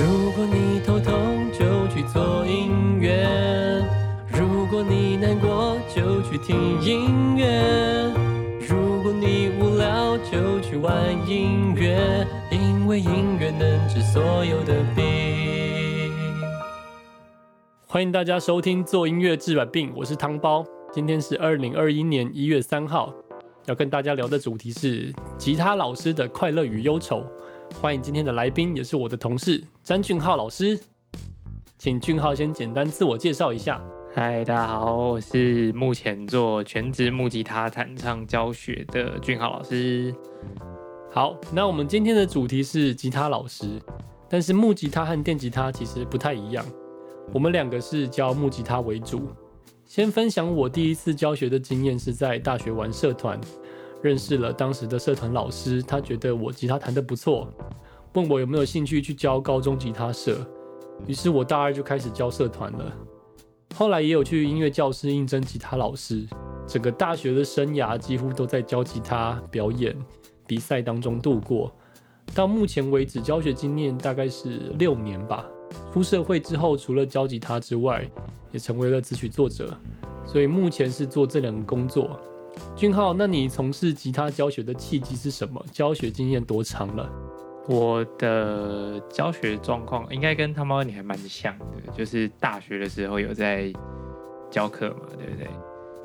[0.00, 3.84] 如果你头痛就去做音乐，
[4.28, 8.08] 如果你难过就去听音乐，
[8.60, 10.94] 如果你无聊就去玩
[11.28, 16.12] 音乐，因为音乐能治所有的病。
[17.84, 20.64] 欢迎大家收听《做音乐治百病》，我是汤包。
[20.92, 23.12] 今天是二零二一年一月三号，
[23.66, 27.24] 要跟大家聊的主题是吉他老师的快乐与忧愁。
[27.74, 30.78] 欢迎今天的来宾，也是我的同事詹俊浩老师，
[31.78, 33.80] 请俊浩先简单自我介绍一下。
[34.12, 40.12] 嗨，大家好，我是目前做全职木吉他弹唱教学的俊浩老师。
[41.10, 43.80] 好，那我们今天的主题是吉他老师，
[44.28, 46.64] 但是木吉他和电吉他其实不太一样。
[47.32, 49.28] 我们两个是教木吉他为主。
[49.84, 53.40] 先分享我第一次教学的经验，是在大学玩社团，
[54.02, 57.52] 认识了当时的社团老师，他觉得我吉他弹得不错，
[58.14, 60.38] 问我有没有兴趣去教高中吉他社，
[61.06, 62.92] 于是我大二就开始教社团了。
[63.74, 66.26] 后来也有去音乐教室应征吉他老师，
[66.66, 69.96] 整个大学的生涯几乎都在教吉他、表演、
[70.46, 71.72] 比赛当中度过。
[72.34, 75.44] 到目前为止，教学经验大概是六年吧。
[75.92, 78.08] 出社会之后，除了教吉他之外，
[78.52, 79.76] 也成为了词曲作者，
[80.24, 82.18] 所以目前是做这两个工作。
[82.78, 85.60] 俊浩，那你从事吉他教学的契机是什么？
[85.72, 87.10] 教学经验多长了？
[87.66, 93.72] 我的教学状况应该跟他妈你还蛮像的，就是大学的时候有在
[94.48, 95.48] 教课嘛，对不对？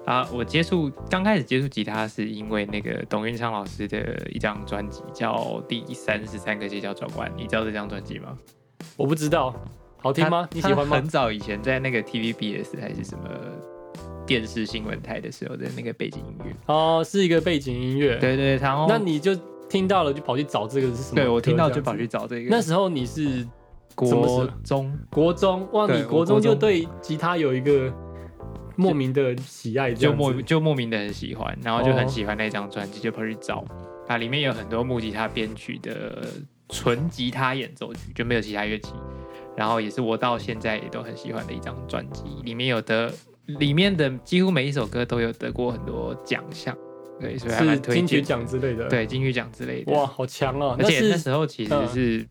[0.07, 5.35] 啊，我接触刚开始接触吉他是因为那个董运昌老师的一张专辑叫
[5.67, 8.35] 《第三十三个街角转弯》，你知道这张专辑吗？
[8.97, 9.53] 我不知道，
[9.97, 10.49] 好听吗？
[10.51, 10.95] 你喜欢吗？
[10.95, 13.29] 很早以前在那个 TVBS 还是什么
[14.25, 18.17] 电视新闻台的时候的那个背景音乐哦，是一个背景音乐。
[18.17, 19.35] 对对，然后那你就
[19.69, 21.15] 听到了，就跑去找这个是什么？
[21.15, 22.49] 对我听到就跑去找这个。
[22.49, 23.47] 那时候你是
[23.95, 27.93] 国中，国中哇，你国中就对吉他有一个
[28.75, 33.63] 莫名的喜爱，就莫就莫名的很喜欢，然后就很喜欢那张专辑，就跑去找
[34.07, 36.23] 啊，里面有很多木吉他编曲的。
[36.69, 38.93] 纯吉他演奏曲就没有其他乐器，
[39.55, 43.13] 然后也是我到现在也都很喜欢的一张专辑，里面有的
[43.45, 46.75] 里面的几乎每一首歌都有得过很多奖项，
[47.19, 50.75] 对，所以还蛮推荐金曲奖之类的，对，金曲奖之类的，哇，好强哦！
[50.79, 52.25] 而且那时候其实是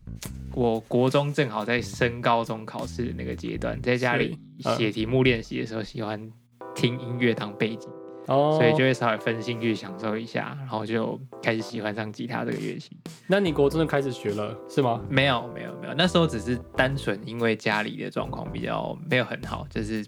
[0.53, 4.37] 我国中正好在升高中考试的那个阶段，在家里
[4.77, 6.31] 写题目练习的时候，喜欢
[6.75, 7.89] 听音乐当背景。
[8.27, 12.95] 哦，所以就会稍微分心去享受一下，然后就开始喜欢上吉他这个乐器。
[13.27, 15.01] 那你国中就开始学了是吗？
[15.09, 20.05] 没有没有没有，那时候只是单纯因为家里的状况比较没有很好，就是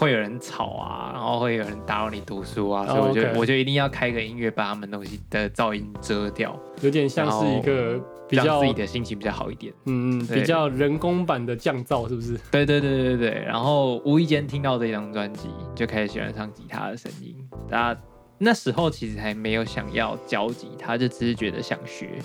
[0.00, 8.02] 会有人吵啊，然后会有人打扰你读书啊，所以我就我就一定要开个音乐把他们东西的噪音遮掉，有点像是一个。
[8.30, 12.38] 比较自己的心情比较好一点，嗯嗯，比较人工版的降噪是不是？
[12.48, 13.30] 对对对对对。
[13.44, 17.34] 然后无意间听到这张专辑，就开始喜欢上吉他的声音。
[17.68, 17.96] 那
[18.38, 22.22] 那时候其实还没有想要教吉他，就只是觉得想学。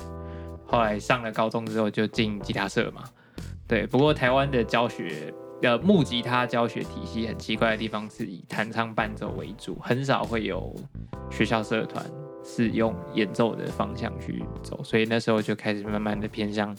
[0.68, 3.02] 后来上了高中之后就进吉他社嘛。
[3.68, 10.76] 对，不过台湾的教学的木吉他教学体系很奇怪的地方是以弹唱伴奏为主，很少会有
[11.30, 12.06] 学校社团。
[12.48, 16.78] 是用演奏的方向去走，所以那时候就开始慢慢的偏向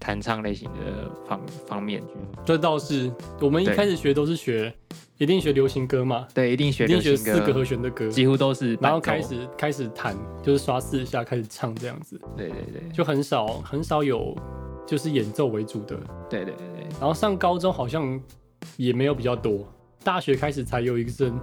[0.00, 2.14] 弹唱类型的方方面去。
[2.46, 4.72] 这倒是，我们一开始学都是学，
[5.18, 6.26] 一定学流行歌嘛。
[6.32, 8.74] 对，一定学，一定学四个和弦的歌，几乎都是。
[8.80, 12.18] 然后开始开始弹，就是刷四下开始唱这样子。
[12.34, 14.34] 对对对，就很少很少有
[14.86, 15.94] 就是演奏为主的。
[16.30, 16.71] 对对对对。
[16.98, 18.20] 然后上高中好像
[18.76, 19.66] 也没有比较多，
[20.04, 21.38] 大学开始才有一阵。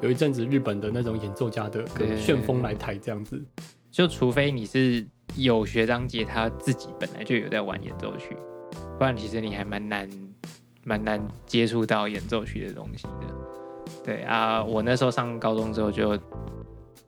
[0.00, 1.86] 有一阵子日本的那种演奏家的
[2.16, 3.40] 旋风来台这样子，
[3.88, 8.36] 就除非你是有学长姐他自己本来就有在玩演奏曲，
[8.98, 10.10] 不然其实你还蛮难
[10.82, 13.92] 蛮难接触到演奏曲的东西的。
[14.02, 16.18] 对啊，我那时候上高中之后就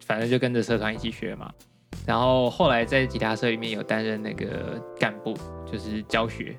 [0.06, 1.50] 反正就跟着社团一起学嘛，
[2.06, 5.36] 然后后来在吉他社里面有担任那个干部，
[5.66, 6.56] 就是教学，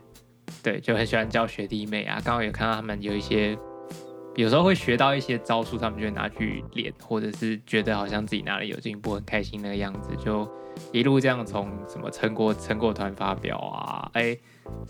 [0.66, 3.56] 对，就很喜欢教学弟妹啊，刚好有看到他们有一些。
[4.36, 10.46] 有时候会学到一些招数，他们就会拿去练，或者是觉得好像自己哪里有进步，很开心那个样子，就
[10.92, 14.38] 一路这样从什么成果成果团发表啊，哎，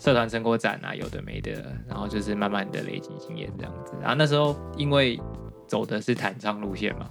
[0.00, 1.52] 社团成果展啊，有的没的，
[1.86, 3.92] 然后就是慢慢的累积经验这样子。
[4.00, 5.16] 然后那时候因为
[5.68, 7.08] 走的是弹唱路线嘛，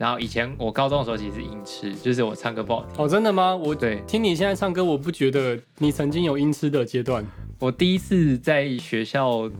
[0.00, 3.04] 然后以前我高中的时候其实是音痴，就是我唱歌不好听。
[3.04, 3.54] 哦，真的吗？
[3.54, 7.22] 我对听你现在唱歌，我不觉得你曾经有音痴的阶段。
[7.58, 9.50] 我第一次在学校。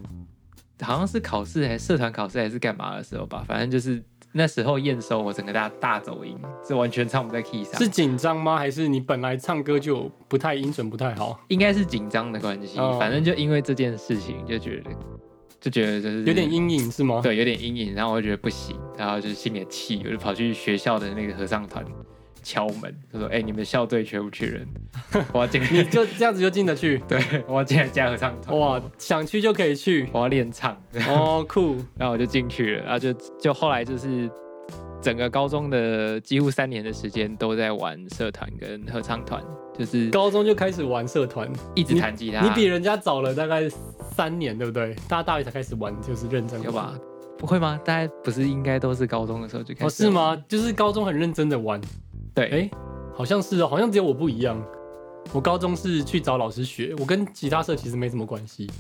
[0.83, 4.03] 好像是考试还是社团考试还是干嘛的时候吧，反正就是
[4.33, 6.35] 那时候验收我整个大大走音，
[6.67, 8.57] 是完全唱不在 key 上，是紧张吗？
[8.57, 12.79] 还是你本来唱歌就不太音准不太好，应该是紧张的关系。
[12.79, 14.91] 哦反正就因为这件事情，就觉得
[15.61, 17.21] 就觉得就是有点阴影是吗？
[17.23, 21.85] 对，有点阴影，然后我就觉得不行，然后就是心里很气，我就跑去学校的那个合唱团
[22.43, 24.67] 敲门，就说：“哎、你们校队缺不缺人？
[25.33, 30.75] 我要进 你，就这样子就进得去，对，我要进来加合唱团，哇，想去就可以去，我要练唱。”
[31.07, 34.31] 哦，酷， 然后我就进去了，然后就就后来就是
[35.03, 39.45] 整个高中的几乎三年的时间都在玩社团跟合唱团，
[39.81, 43.67] 就是高中就开始玩社团，一直弹吉他，你比人家早了大概
[44.15, 44.95] 三年，对不对？
[45.09, 46.95] 大家大学才开始玩，就是认真玩有吧？？
[47.39, 47.81] 不会吗？
[47.83, 49.85] 大家不是应该都是高中的时候就开始？
[49.87, 50.11] 哦，是？
[50.11, 50.37] 吗？
[50.47, 51.81] 就是高中很认真的玩，
[52.35, 52.71] 对，哎、
[53.15, 54.63] 好像是哦，好像只有我不一样。
[55.33, 58.71] 我高中是去找老师学，我跟吉他社其实没什么关系，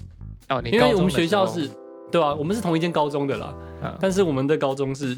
[0.51, 1.71] 哦，你因为我们学校是，
[2.11, 5.17] 对啊，我们是同一间高中的啦，嗯但是我们的高中是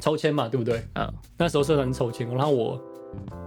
[0.00, 0.82] 抽签嘛，对不对？
[0.94, 2.80] 嗯那时候社团抽签，然后我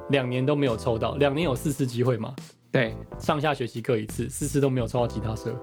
[0.10, 2.34] 两年都没有抽到，两年有四次机会嘛，
[2.72, 5.56] 对，上下学期各一次，四次都没有抽到吉他社，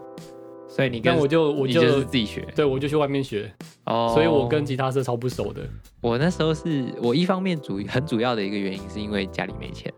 [0.69, 2.47] 所以你跟我就我你就自己学。
[2.55, 3.53] 对我就去外面学，
[3.87, 5.63] 哦，所以我跟吉他社超不熟的。
[6.01, 9.93] 我那时候是我一方面主很主要的一个原因是因为家里没钱。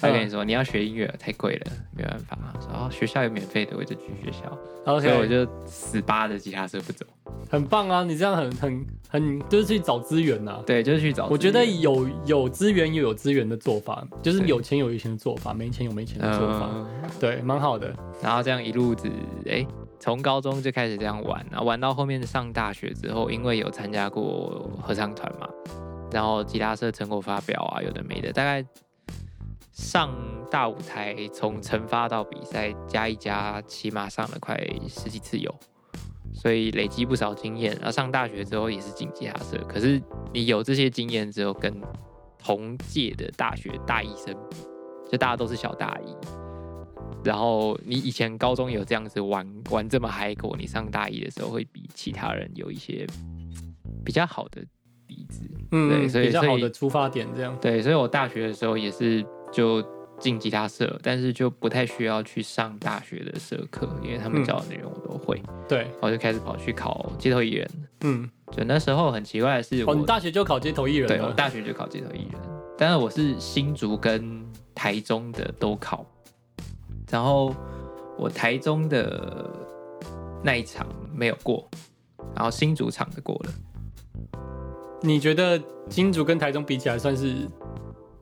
[0.00, 2.38] 他跟你说你要学音乐太贵了，没办法。
[2.54, 4.58] 我说哦，学校有免费的，我就去学校。
[4.84, 7.06] OK，所以我就死扒着吉他社不走。
[7.50, 8.04] 很棒啊！
[8.04, 11.32] 你这样很很很就是去找资源呐、对，就是去找源。
[11.32, 16.86] 我觉得有有资源又有资源的做法，就是有钱有有钱的做法，没钱有没钱的做法，嗯，
[17.20, 17.94] 对，蛮好的。
[18.22, 19.08] 然后这样一路子，
[19.46, 19.64] 哎，
[20.00, 25.48] 从高中就开始这样玩，然后玩到后面上大学之后，因为有参加过合唱团嘛，
[26.12, 28.64] 然后吉他社成果发表啊，有的没的，大概
[29.74, 30.10] 上
[30.50, 34.56] 大舞台从惩罚到比赛加一加，起码上了快
[34.88, 35.54] 十几次有。
[36.32, 39.56] 所以累积不少经验，然后上大学之后也是进吉他社。
[39.68, 41.72] 可是你有这些经验之后，跟
[42.36, 44.56] 同届的大学大一生比，
[45.10, 46.16] 就大家都是小大一，
[47.24, 53.06] 然后你以前高中有这样子玩玩这么嗨过，你上大一的时候会比其他人有一些
[54.04, 54.60] 比较好的
[55.06, 55.48] 底子。
[55.70, 57.56] 嗯，对所以比较好的出发点这样。
[57.60, 59.24] 对，所以我大学的时候也是
[59.54, 59.80] 就
[60.18, 67.70] 进吉他社，但是就不太需要去上大学的社课，因为他们嗯教的内容我都会，对，我就开始跑去考街头艺人。
[68.00, 72.40] 嗯，就那时候很奇怪的是我，哦，你大学就考街头艺人对我了，大学就考街头艺人，
[72.76, 76.04] 但是我是新竹跟台中的都考，
[77.10, 77.54] 然后
[78.18, 79.48] 我台中的
[80.42, 81.68] 那一场没有过，
[82.34, 83.50] 然后新竹场的过了。
[85.00, 85.60] 你觉得
[85.90, 87.48] 新竹跟台中比起来，算是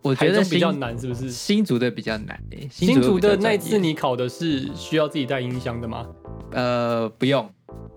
[0.02, 1.30] 我觉得比较新难，是不是？
[1.30, 6.06] 新竹的比较难诶、新竹的那次你考的是需要自己带音箱的吗？
[6.50, 7.48] 呃不用，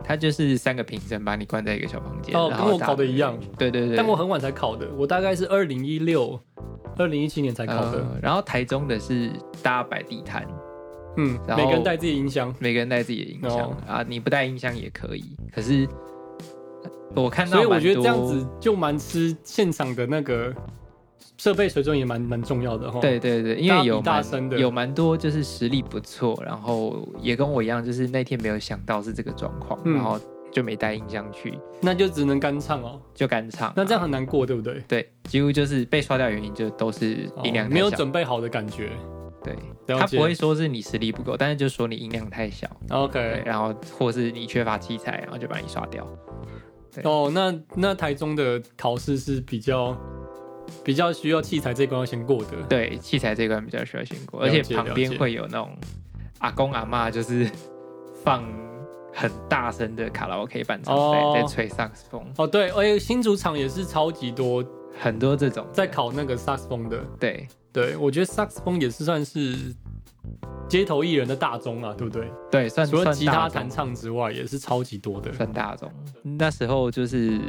[0.03, 6.39] 他就是三个评审把你关在一个小房间，哦，跟我考的一样，对对对，但我很晚才考的，我大概是二零一六、
[6.97, 7.97] 二零一七年才考的。
[7.97, 9.29] 呃然后台中的是
[9.61, 10.47] 大家摆地摊，
[11.17, 15.35] 嗯，每个人带自己音箱，每个人带自己的音箱、哦啊，你不带音箱也可以。
[15.53, 15.87] 可是
[17.15, 20.53] 我看到所以我蛮觉得这样子就蛮吃现场的那个
[21.37, 22.99] 设备水准也蛮蛮重要的哈。
[22.99, 30.19] 对对对，因为有蛮大声的有蛮多就是实力不错，然后也跟我一样，就是那天没有想到是这个状况，嗯然后
[30.51, 33.01] 就没带音箱去，那就只能干唱哦。
[33.13, 33.73] 就干唱。
[33.75, 34.81] 那这样很难过，对不对？
[34.87, 37.89] 对，几乎就是被刷掉原因就都是音量哦没有。
[37.89, 38.91] 准备好的感觉。
[39.43, 39.55] 对，
[39.95, 46.03] 他不会说是你实力不够，但是就说你音量太小，OK，然后或是你缺乏器材，然后就把你刷掉。
[47.03, 49.95] 哦，那那台中的考试是比较
[50.83, 52.61] 比较需要器材这一关要先过的。
[52.69, 55.75] 对，器材这一关比较需要先过，而且旁边会有那种
[56.39, 57.49] 阿公阿妈，就是
[58.23, 58.43] 放
[59.13, 64.63] 很大声的卡拉 OK 伴唱哦在在吹萨克斯风，哦，对，而且新主场也是超级多
[64.99, 67.03] 很多这种在考那个萨克斯风的。
[67.19, 69.55] 对对，我觉得萨克斯风也是算是
[70.67, 72.31] 街头艺人的大宗啊，对不对？
[72.49, 75.31] 对，算除了吉他弹唱之外，也是超级多的。
[75.33, 75.91] 算大众。
[76.23, 77.39] 那时候就是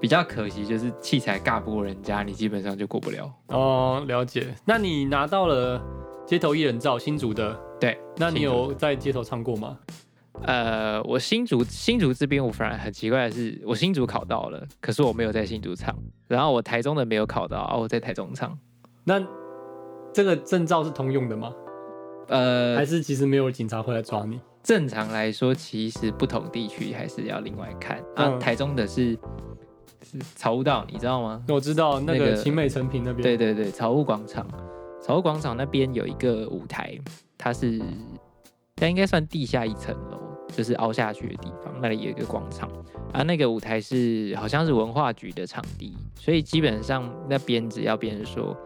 [0.00, 3.32] 比较可惜，就是器材尬不过人家，你基本上就过不了。
[3.48, 4.54] 哦，了解。
[4.64, 5.80] 那你拿到了
[6.26, 9.78] 街头艺人照新竹的，对，那你有在街头唱过吗？
[10.42, 15.96] 呃，我新竹新竹这边，我反而很奇怪的是，我新竹考到了，可是我没有在新竹唱，
[16.26, 18.58] 然后我台中的没有考到，啊，我在台中唱。
[19.04, 19.24] 那
[20.12, 21.52] 这个证照是通用的吗？
[22.28, 24.40] 呃还，是其实没有警察会来抓你？
[24.62, 28.26] 正常来说，其实不同地区还是要另外看啊。
[28.26, 29.18] 嗯台中的是是
[30.34, 31.42] 草悟道，你知道吗？
[31.48, 34.46] 我知道那那个个青美成品那边，对对对，草悟广场，
[35.02, 36.98] 草悟广场那边有一个舞台，
[37.36, 37.80] 它是
[38.76, 40.18] 它应该算地下一层楼，
[40.48, 42.70] 就是凹下去的地方，那里有一个广场。
[43.12, 48.56] 啊，那个舞台是好像是文化局的场地，所以基本上那边只要别人说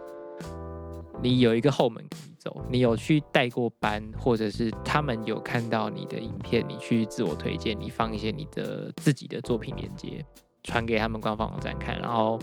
[1.22, 10.24] 你有一个后门可以走，你有去带过班，或者是他们有看到你的影片，你去自我推荐，你放一些你的自己的作品链接
[10.62, 12.38] 传给他们官方网站看，然后。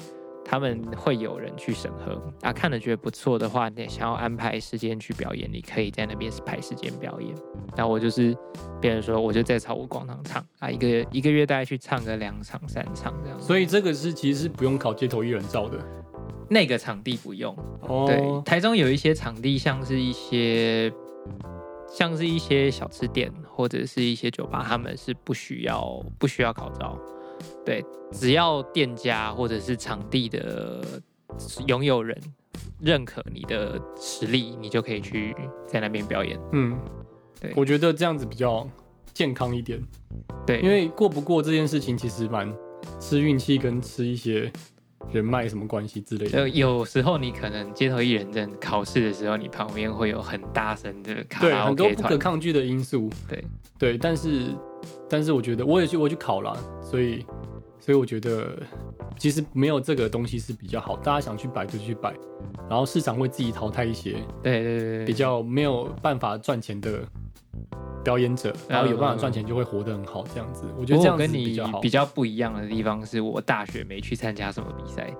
[0.47, 7.35] 他们会有人去审核啊，看了觉得不错的话，你想要安排时间去表演，你可以在那边排时间表演。
[7.75, 8.37] 那我就是
[8.79, 13.41] 别人说，我就在草湖广场唱啊，一个一个月大概去唱个两场三场这样。
[13.41, 15.83] 所以这个是其实是不用考街头艺人照的，
[16.47, 17.51] 那个场地不用。
[17.81, 20.93] 哦，对，台中有一些场地，像是一些
[21.89, 26.95] 像是一些小吃店或者是一些酒吧，他们是不需要不需要考照。
[27.65, 30.83] 对，只要店家或者是场地的
[31.67, 32.17] 拥有人
[32.79, 35.35] 认可你的实力，你就可以去
[35.67, 36.39] 在那边表演。
[36.53, 36.77] 嗯，
[37.39, 38.67] 对，我觉得这样子比较
[39.13, 39.81] 健康一点。
[40.45, 42.53] 对，因为过不过这件事情其实蛮
[42.99, 44.51] 吃运气跟吃一些
[45.11, 46.47] 人脉什么关系之类的。
[46.49, 53.09] 有时候你可能街头艺人证考试的时候，你旁边会有很大声的卡拉 OK 很多不可抗拒的因素。
[53.27, 53.43] 对
[53.77, 54.55] 对，但是
[55.09, 57.25] 但是我觉得我也去我去考了，所以。
[57.77, 58.57] 所以我觉得，
[59.19, 60.97] 其实没有这个东西是比较好。
[60.97, 62.15] 大家想去摆就去摆，
[62.67, 67.01] 然后市场会自己淘汰一些，对对对，比较没有办法赚钱的
[68.03, 70.25] 表演者，然后有办法赚钱就会活得很好。
[70.33, 71.79] 这样子，我觉得这样跟你比较好。
[71.79, 75.13] 比较不一样的地方是我大学没去参加什么比赛。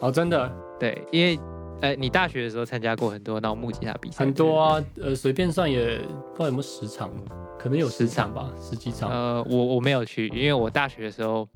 [0.00, 0.50] 哦，真的？
[0.78, 1.38] 对，因为
[1.80, 4.84] 呃，你大学的时候参加过很多那种木吉他比赛，很多啊。
[5.00, 5.98] 呃，随便算也
[6.34, 7.10] 不知道有没有十场，
[7.58, 9.10] 可能有十场吧，十几场。
[9.10, 11.48] 呃，我我没有去，因为我大学的时候。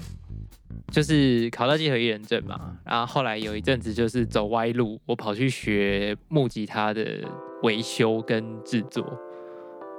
[0.92, 7.20] 就是考到街头艺人证嘛，然后后来有一阵子就是走歪路，我跑去学木吉他的
[7.62, 9.04] 维修跟制作，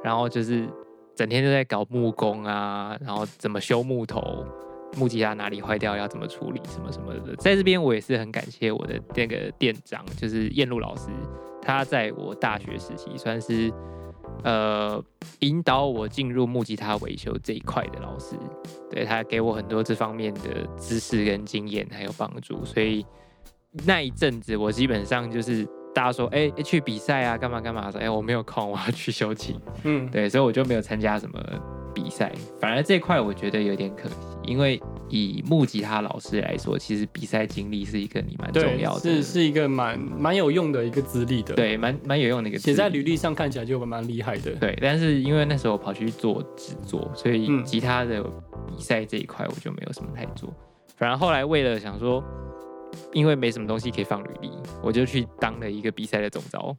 [0.03, 0.67] 然后就是
[1.15, 4.45] 整天都在搞木工啊，然后怎么修木头，
[4.95, 7.35] 木吉他哪里坏掉要怎么处理，什么什么的。
[7.37, 11.09] 在这边我也是很感谢我的那个店长，就是燕路老师，
[11.61, 13.71] 他在我大学时期算是。
[14.43, 15.01] 呃，
[15.39, 18.35] 引导我进入木吉他维修这一块的老师，
[18.91, 22.63] 对他给我很多这方面的知识跟经验，还有帮助。
[22.65, 23.05] 所以
[23.85, 29.57] 那一阵子，我基本上就是大家说，哎，去比赛啊，干嘛干嘛说，哎，我没有空，我要去休息。
[29.83, 31.39] 嗯，对，所以我就没有参加什么
[31.93, 32.31] 比赛。
[32.59, 34.81] 反而这块我觉得有点可惜，因为。
[35.07, 44.75] 以木吉他老师来说，其实比赛经历是一个你蛮重要的，是是一个蛮蛮有用的一个资历的，对，蛮蛮有用的一个写在履历上看起来就蛮厉害的，对。
[44.81, 48.23] 但是因为那时候跑去做制作，所以吉他的
[48.67, 50.51] 比赛这一块我就没有什么太做。
[50.97, 52.21] 反而后来为了想说，
[53.13, 56.75] 因为没什么东西可以放履历，我就去当了一个比赛的总招。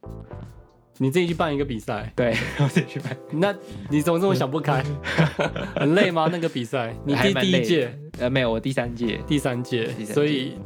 [0.99, 3.17] 你自己去办一个比赛，对， 我自己去办。
[3.31, 3.55] 那
[3.91, 4.83] 你怎么这么想不开？
[5.77, 6.29] 很累吗？
[6.33, 6.95] 那个比赛？
[7.05, 7.99] 你第第一届？
[8.19, 9.21] 呃，没有，我第三届。
[9.27, 9.87] 第三届。
[10.05, 10.57] 所以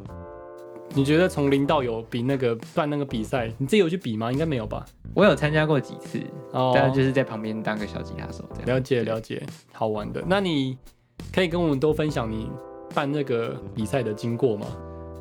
[0.95, 4.31] 你觉得从零到有比那个办那个比赛，你自己有去比吗？
[4.31, 4.85] 应该没有吧？
[5.15, 6.21] 我有参加过几次，
[6.53, 8.67] 哦，但就是在旁边当个小吉他手这样。
[8.67, 10.23] 了解了解，好玩的。
[10.29, 10.79] 那你
[11.33, 12.49] 可以跟我们多分享你
[12.95, 14.67] 办那个比赛的经过吗？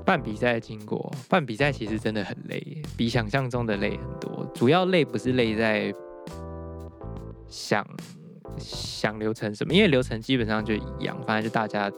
[0.10, 4.44] 办比赛的经过，办比赛其实真的很累，比想象中的累很多。
[4.56, 5.94] 主要累不是累在
[7.48, 7.86] 想
[8.58, 11.92] 想流程什么，因为流程基本上就一样，反正就大家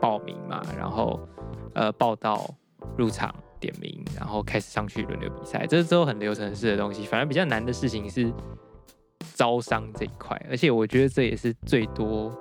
[0.00, 1.20] 报名嘛，然后
[1.74, 2.48] 呃报到、
[2.96, 7.04] 入场、点名，然后开始上去轮流比赛，这是都很流程式的东西。
[7.04, 8.32] 反而比较难的事情是
[9.34, 12.34] 招商这一块，而且我觉得这也是最多。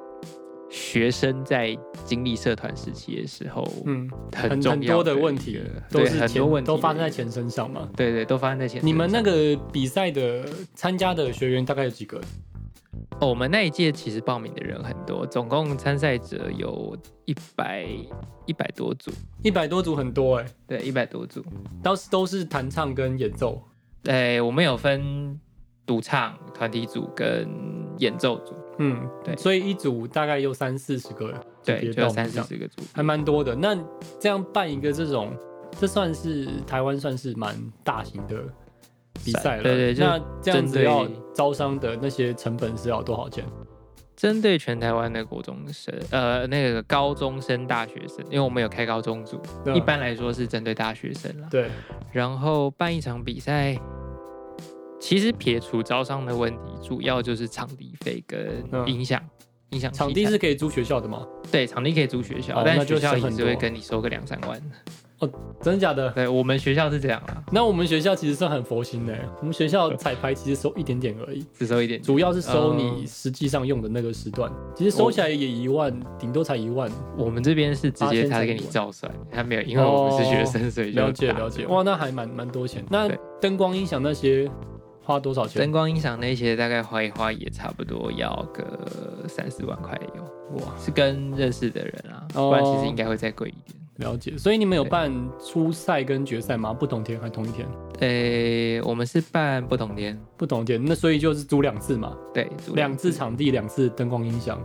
[0.70, 5.60] 学生在经历社团时期的时候，嗯，很很多的问题，
[5.90, 7.90] 都是很多问题都发生在钱身上嘛？
[7.96, 8.80] 对对，都发生在钱。
[8.84, 10.46] 你们那个比赛的
[10.76, 12.22] 参加的学员大概有几个？
[13.20, 16.96] 哦，我们那一届其实报名的人很多，总共参赛者有
[17.26, 17.86] 一百
[18.46, 19.12] 一百多组，
[19.44, 20.46] 一百多组很多哎。
[20.68, 21.44] 对，一百多组，
[21.84, 23.62] 都是都是弹唱跟演奏。
[24.04, 25.38] 对，我们有分
[25.86, 27.50] 独唱、团体组跟
[27.98, 28.54] 演奏组。
[28.80, 31.34] 嗯，对，所以一组大概有三四十个，
[31.64, 33.54] 对，就三四十个组，还蛮多的。
[33.54, 33.78] 那
[34.20, 35.36] 这样办一个这种，
[35.78, 38.42] 这算是台湾算是蛮大型的
[39.24, 39.64] 比赛了。
[39.64, 41.06] 对对，那这样子要
[41.36, 43.46] 招商的那些成本是要多少钱？
[44.16, 49.42] 针对全台湾的国中生，呃，那个高中生、大学生，因为我们有开高中组，
[49.74, 51.48] 一般来说是针对大学生了。
[51.52, 51.70] 对，
[52.12, 53.78] 然后办一场比赛。
[55.00, 59.22] 其实撇除招商的问题，主要就是场地费跟影响。
[59.72, 61.24] 影响场地是可以租学校的吗？
[61.51, 64.60] 对，场地可以租学校，但学校也是会跟你收个两三万。
[65.20, 65.29] 哦
[65.62, 66.10] 真的假的？
[66.12, 72.01] 对我们学校是这样啊，那我们学校其实算很佛心的，我们学校彩排其实收一点点而已，只收一点。
[72.01, 76.89] 主要是收你实际上用的那个时段，其实收起来也一万，顶多才一万。
[77.15, 81.68] 我们这边是直接他给你照算，他没有，因为我们是学生，所以了解了解。
[81.68, 82.84] 哇，那还蛮蛮多钱。
[82.89, 83.08] 那
[83.39, 84.50] 灯光音响那些
[85.10, 85.60] 花多少钱？
[85.60, 90.22] 灯光音响那些大概花一花也差不多要个三四万块有。
[90.60, 93.80] 哇，是跟认识的人啊，不然其实应该会再贵一点。
[93.96, 95.12] 了解，所以你们有办
[95.44, 96.72] 初赛跟决赛吗？
[96.72, 97.68] 不同天还同一天？
[98.01, 100.80] 诶，我们是办不同天，不同天。
[100.86, 102.16] 那所以就是租两次嘛？
[102.32, 104.62] 对，两次场地，两次灯光音响。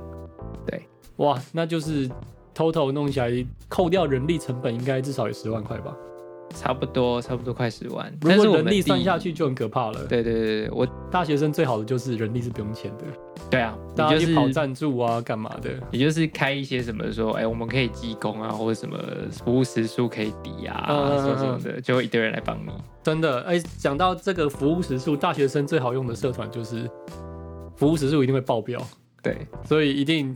[0.66, 0.86] 对，
[1.16, 2.06] 哇，那就是
[2.54, 3.30] total 弄起来，
[3.66, 5.96] 扣掉人力成本，应该至少有十万块吧？
[6.54, 8.12] 差不多，差不多快十万。
[8.20, 10.06] 如果人力算下去就很可怕了。
[10.06, 13.04] 对对对，我大学生最好的就是人力是不用钱的。
[13.50, 15.70] 对啊，大家去跑赞助啊，干嘛的？
[15.90, 18.98] 也就是开一些什么说，哎，我们可以技工啊，或者什么
[19.44, 20.86] 服务时数可以抵啊，
[21.36, 22.70] 什么的，就会一堆人来帮你。
[23.02, 26.88] 真的，哎，讲到这个服务时数，大学生最好用的社团就是
[27.76, 28.80] 服务时数一定会爆表。
[29.22, 30.34] 对，所以一定。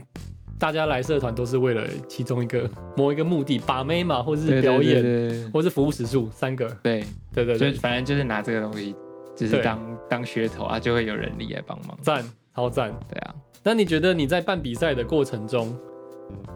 [0.59, 6.67] 大家来社团都是为了其中一个 某一个目的，把妹嘛，或者是表演，或是服务时数，三个。
[6.83, 7.01] 对
[7.33, 8.93] 对对，就反正就是拿这个东西，
[9.37, 11.97] 就是当当噱头啊，就会有人力来帮忙。
[12.01, 12.23] 赞，
[12.53, 12.93] 超赞。
[13.09, 15.73] 对啊，那你觉得你在办比赛的过程中，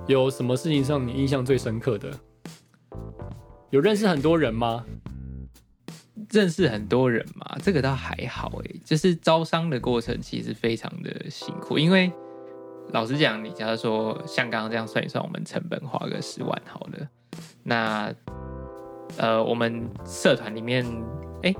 [0.05, 2.11] 有什么事情上你印象最深刻的？
[3.69, 4.85] 有认识很多人吗？
[6.29, 12.11] 认识很多人嘛，这个倒还好哎，就是招商的过程其实非常的辛苦，因为。
[12.91, 17.07] 老实讲，你假如说像刚刚这样算一算，我们成本花个十万好了，
[17.63, 18.13] 那
[19.17, 20.85] 呃，我们社团里面，
[21.41, 21.53] 哎，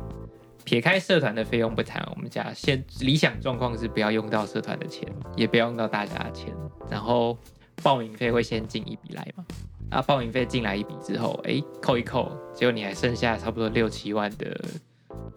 [0.63, 6.53] 撇开社团的费用不谈，我们家先理想状况是不要用到社团的钱，也不要用到大家的钱，
[6.89, 7.37] 然后
[7.81, 9.45] 报名费会先进一笔来嘛，
[9.89, 14.59] 啊，报名费进来一笔之后，哎，扣一扣，结果你还剩下差不多六七万的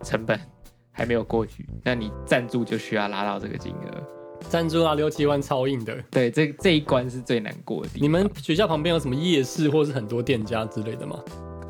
[0.02, 0.38] 成本
[0.92, 4.02] 还没有过去，那你赞助就需要拉到这个金额。
[4.48, 5.96] 赞助啊，六七万超硬的。
[6.10, 7.90] 对，这这一关是最难过的。
[7.94, 11.18] 你们学校旁边有什么夜市或是很多店家之类的吗？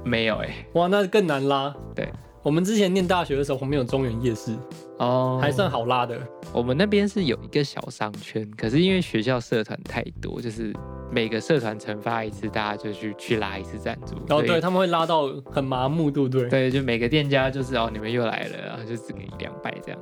[0.05, 0.55] 没有哎。
[0.75, 1.75] 哇，那更难拉。
[1.95, 2.09] 对，
[2.43, 4.55] 我们之前念大学的时候，旁边有中原夜市，
[4.99, 6.17] 哦，还算好拉的。
[6.53, 10.73] 我们那边是有一个小商圈，可是因为学校社团太多，就是
[11.11, 14.15] 每个社团惩罚一次，大家就去去拉一次赞助。
[14.33, 16.49] 哦，对他们会拉到很麻木，对不对？
[16.49, 20.01] 对，就每个店家就是哦，你们又来了，然后就只给一两百这样。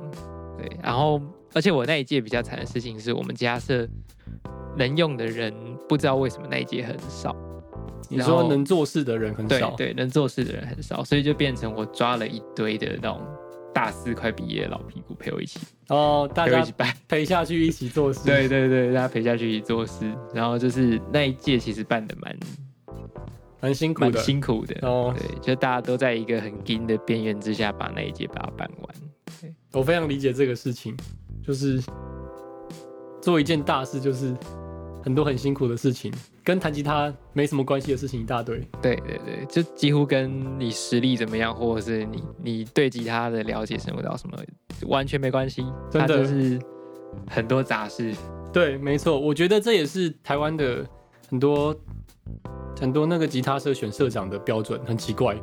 [0.57, 1.21] 对，然后。
[1.55, 3.87] 而且我那一届比较惨的事情是我们家社
[4.77, 5.53] 能用的人
[5.87, 7.33] 不知道为什么那一届很少。
[8.09, 13.19] 你说能做事的人很少，对，能做事的人很少，所以就变成我抓了一堆的那种
[13.73, 20.05] 大四快毕业的老屁股陪我一起哦，大家一起办 陪下去一起做事，对对对，大家陪下去一起做事。
[20.33, 22.37] 然后就是那一届其实办的蛮
[23.61, 28.95] 蛮辛苦的，辛苦的哦，对，就大家都在一个很紧的边缘之下把那一届把它办完。
[29.71, 30.95] 我非常理解这个事情。
[31.45, 31.81] 就是
[33.21, 34.35] 做一件大事，就是
[35.03, 36.11] 很多很辛苦的事情，
[36.43, 38.59] 跟弹吉他没什么关系的事情一大堆。
[38.81, 44.37] 对对对，就几乎跟你实力怎么样，或者是你你对吉他的了解深入到什么，
[44.87, 45.65] 完全没关系。
[45.91, 46.59] 真的是
[47.27, 48.13] 很多杂事。
[48.51, 50.83] 对，没错，我觉得这也是台湾的
[51.29, 51.75] 很多
[52.79, 55.37] 很多那个吉他社选社长的标准，很奇怪，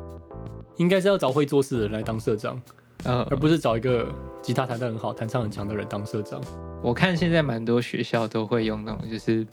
[0.77, 2.61] 应该是要找会做事的人来当社长。
[3.05, 4.07] 呃，而不是找一个
[4.41, 6.41] 吉他弹得很好、弹唱很强的人当社长。
[6.81, 9.45] 我看现在蛮多学校都会用那种，就是，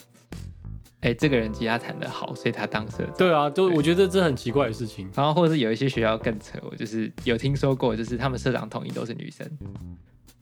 [1.00, 3.14] 哎，这个人吉他弹得好，所以他当社长。
[3.18, 5.10] 对啊，就我觉得这很奇怪的事情。
[5.14, 9.48] 然后或者是有一些学校更扯，我就是有听说过，就是他们社长统一都是女生。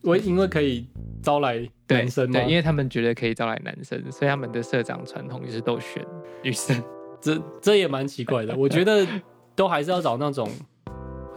[0.02, 0.86] 我因为可以
[1.22, 6.04] 招来男生对，因为他们觉得可以招来男生，所以他们的社长传统就是都选
[6.42, 6.82] 女生。
[7.20, 8.54] 这这也蛮奇怪的。
[8.54, 9.06] 我觉得
[9.56, 10.46] 都还是要找那种。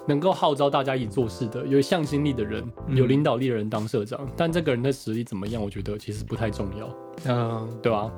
[0.08, 8.12] 能够号召大家一起做事的、有向心力的人、有领导力的人当社长，但这个人的实力怎么样，我觉得其实不太重要，嗯，对吧？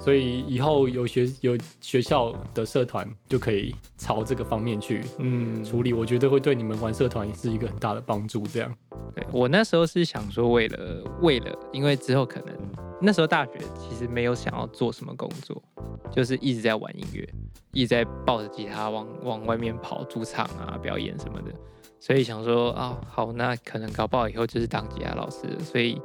[0.00, 8.42] 所以以后有学有学校的社团就可以朝这个方面去嗯处理，我觉得会对你们玩社团也是一个很大的帮助。
[8.46, 8.74] 这样，
[9.14, 12.54] 对我那时候是想说，为了为了，因为之后可能
[13.00, 15.62] 那时候大学其实没有想要做什么工作，
[16.10, 17.28] 就是一直在玩音乐，
[17.72, 21.52] 一直在抱着吉他往往外面跑驻唱啊、表演什么的，
[21.98, 26.00] 所以想说啊，好，那可能搞不好以后就是当吉他老师，所以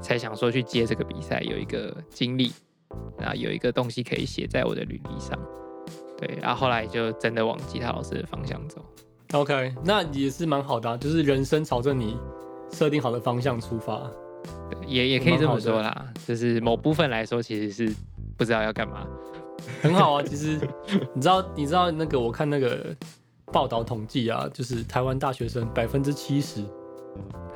[0.00, 2.52] 才想说去接这个比赛，有一个经历。
[3.18, 5.38] 然后有一个东西可以写在我的履历上，
[6.18, 8.84] 对，然后后来就真的往吉他老师的方向走。
[9.32, 12.18] OK，那也是蛮好的，就是人生朝着你
[12.72, 14.10] 设定好的方向出发，
[14.86, 16.06] 也也可以这么说啦。
[16.26, 17.94] 就是某部分来说，其实是
[18.36, 19.06] 不知道要干嘛，
[19.80, 20.22] 很好啊。
[20.26, 20.60] 其实
[21.14, 22.94] 你知道，你知道那个我看那个
[23.46, 26.62] 报道统计啊，就是台湾大学生百分之七十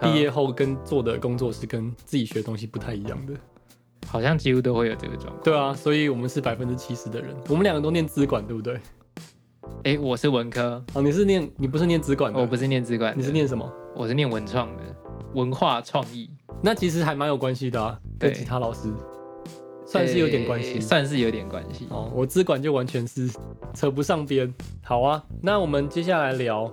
[0.00, 3.34] 毕业后跟做的工作是跟自己学的东西不太一样的。
[4.06, 5.42] 好像几乎都会有这个状况。
[5.42, 7.34] 对啊，所以我们是百分之七十的人。
[7.48, 8.80] 我们两个都念资管，对不对？
[9.82, 13.70] 哎，我是文科，哦，你是念你不是念资管的，我不是念资管，你是念什么？
[13.94, 14.82] 我是念文创的，
[15.34, 16.30] 文化创意。
[16.62, 18.88] 那其实还蛮有关系的啊，跟吉他老师
[19.84, 21.86] 算是有点关系，算是有点关系。
[21.90, 23.28] 哦，我资管就完全是
[23.74, 24.52] 扯不上边。
[24.82, 26.70] 好啊，那我们接下来聊，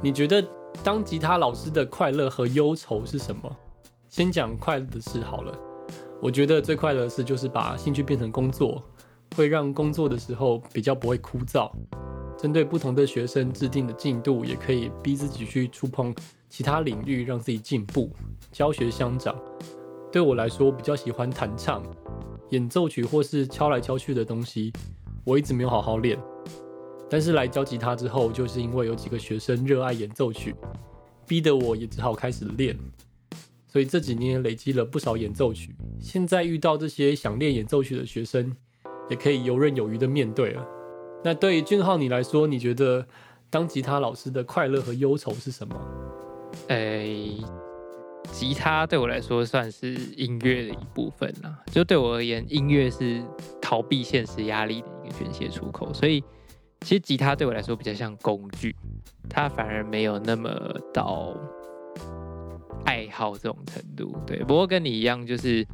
[0.00, 0.44] 你觉得
[0.84, 3.50] 当吉他老师的快乐和忧愁是什么？
[4.08, 5.52] 先讲快乐的事好了。
[6.20, 8.82] 我觉得最快乐的事就是把兴趣变成工作，
[9.36, 11.70] 会让工作的时候比较不会枯燥。
[12.36, 16.14] 针对不同的学生制定的进度，也可以逼自己去触碰
[16.48, 18.10] 其他领域，让自己进步，
[18.50, 19.36] 教学相长。
[20.10, 21.82] 对我来说，比较喜欢弹唱、
[22.50, 24.72] 演奏曲或是敲来敲去的东西，
[25.24, 26.18] 我一直没有好好练。
[27.08, 30.54] 但是来教吉他之后，就是因为有几个学生热爱演奏曲，
[31.26, 32.76] 逼得我也只好开始练。
[33.68, 38.50] 所以这几年累积了不少演奏曲，现在遇到这些想练演奏曲的学生，
[39.10, 40.66] 也可以游刃有余的面对了。
[41.22, 43.06] 那对于俊浩你来说，你觉得
[43.50, 45.76] 当吉他老师的快乐和忧愁是什么？
[46.68, 47.36] 诶，
[48.32, 51.58] 吉他对我来说算是音乐的一部分啦。
[51.70, 53.22] 就对我而言，音乐是
[53.60, 55.92] 逃避现实压力的一个宣泄出口。
[55.92, 56.24] 所以，
[56.80, 58.74] 其实吉他对我来说比较像工具，
[59.28, 60.50] 它反而没有那么
[60.94, 61.36] 到。
[62.88, 65.66] 爱好这种程度，对，不过跟你一样，就是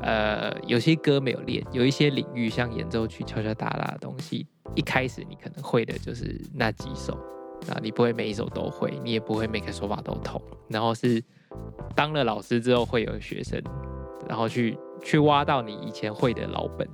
[0.00, 7.12] 呃，有些歌没有练，有一些领域像演奏曲敲敲打打的东西，一开始你可能会的就是那几首，
[7.68, 11.20] 啊，你不会每一首都会，你也不会每个手法都通，然后是
[11.96, 13.60] 当了老师之后会有学生，
[14.28, 16.88] 然后去去挖到你以前会的老本，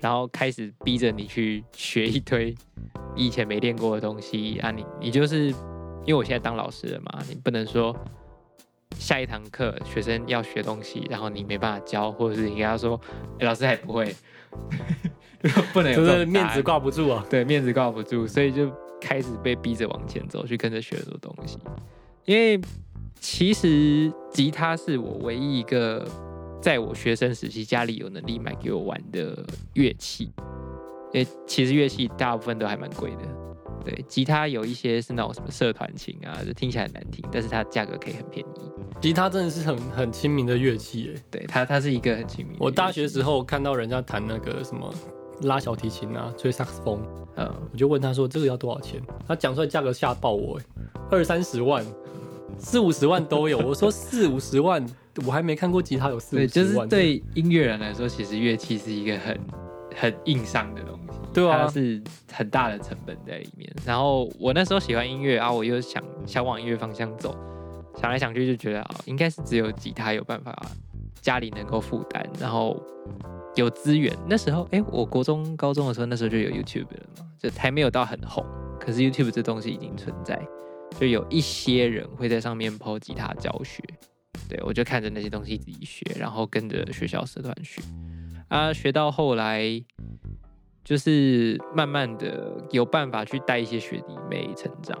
[0.00, 2.52] 然后开始逼着你去学一堆
[3.14, 4.58] 你以前没练过的东西。
[4.58, 5.50] 啊，你你就是
[6.04, 7.94] 因为我现在当老师了嘛，你不能说。
[8.98, 13.00] 下一堂课学生要学东西，然后你没办法教，或者是你跟他说，
[13.40, 14.14] 老师还不会，
[15.72, 17.24] 不能，就是面子挂不住啊。
[17.30, 21.58] 对，面子挂不住，所以就开始被逼着往前走，去跟着学很多东西。
[22.24, 22.60] 因为
[23.20, 26.06] 其实吉他是我唯一一个
[26.60, 30.32] 在我学生时期家里有能力买给我玩的乐器。
[31.10, 33.22] 因为其实乐器大部分都还蛮贵的。
[33.82, 38.70] 对，吉他有一些是那种什么社团琴啊，就听起来很难听，但是它价格可以很便宜。
[39.00, 42.56] 吉他真的是很很亲民的乐器，诶，对，它它是一个很亲民。
[42.58, 44.92] 我大学时候看到人家弹那个什么
[45.42, 47.00] 拉小提琴啊，吹萨克斯风，
[47.36, 49.00] 嗯，我就问他说这个要多少钱？
[49.26, 50.58] 他讲出来价格吓爆我，
[51.10, 51.84] 二三十万，
[52.58, 53.58] 四五十万都有。
[53.58, 54.84] 我说四五十万，
[55.26, 56.48] 我还没看过吉他有四五十万。
[56.48, 59.38] 对就是对音乐人来说，其实乐器是一个很
[59.94, 61.18] 很硬伤的东西。
[61.32, 63.70] 对啊，是很大的成本在里面。
[63.84, 67.36] 然后我那时候喜欢音乐啊，我又想想往音乐方向走，
[68.00, 70.56] 想来想去就觉得啊，应该是只有吉他有办法
[71.20, 72.80] 家里能够负担，然后
[73.56, 74.16] 有资源。
[74.28, 78.44] 那时候哎，我国中高中的时候，那时候就有 YouTube 了嘛，就还没有到很红，
[78.80, 80.40] 可是 YouTube 这东西已经存在，
[80.98, 83.82] 就有一些人会在上面抛吉他教学。
[84.48, 87.82] 对我就看着那些东西自己学，然后跟着学校社团学
[88.48, 89.84] 啊，学到后来。
[90.84, 94.98] 就是慢慢的有办法去带一些学弟妹成长，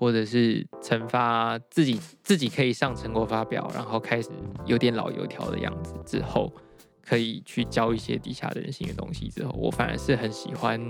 [0.00, 4.30] 或者是惩罚自己，自己可以上成果发表，然后开始
[4.64, 6.50] 有点老油条的样子之后，
[7.06, 10.80] 可以去教一些底下的人性的东西之后，我反而是很喜欢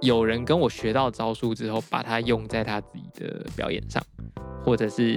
[0.00, 4.02] 有人跟我学到招数之后，把它用在他自己的表演上，
[4.64, 5.16] 或者是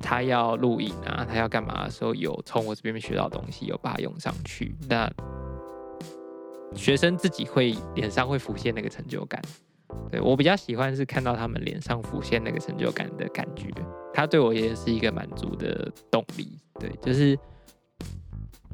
[0.00, 5.12] 他要录影啊，他要干嘛的时候，有从我这边学到东西，有把它用上去，那。
[6.76, 9.40] 学生自己会脸上会浮现那个成就感，
[10.10, 13.68] 对我比较喜欢是看到他们脸上浮现那个成就感的感觉，
[14.12, 17.38] 他对我也是一个满足的动力，对，就是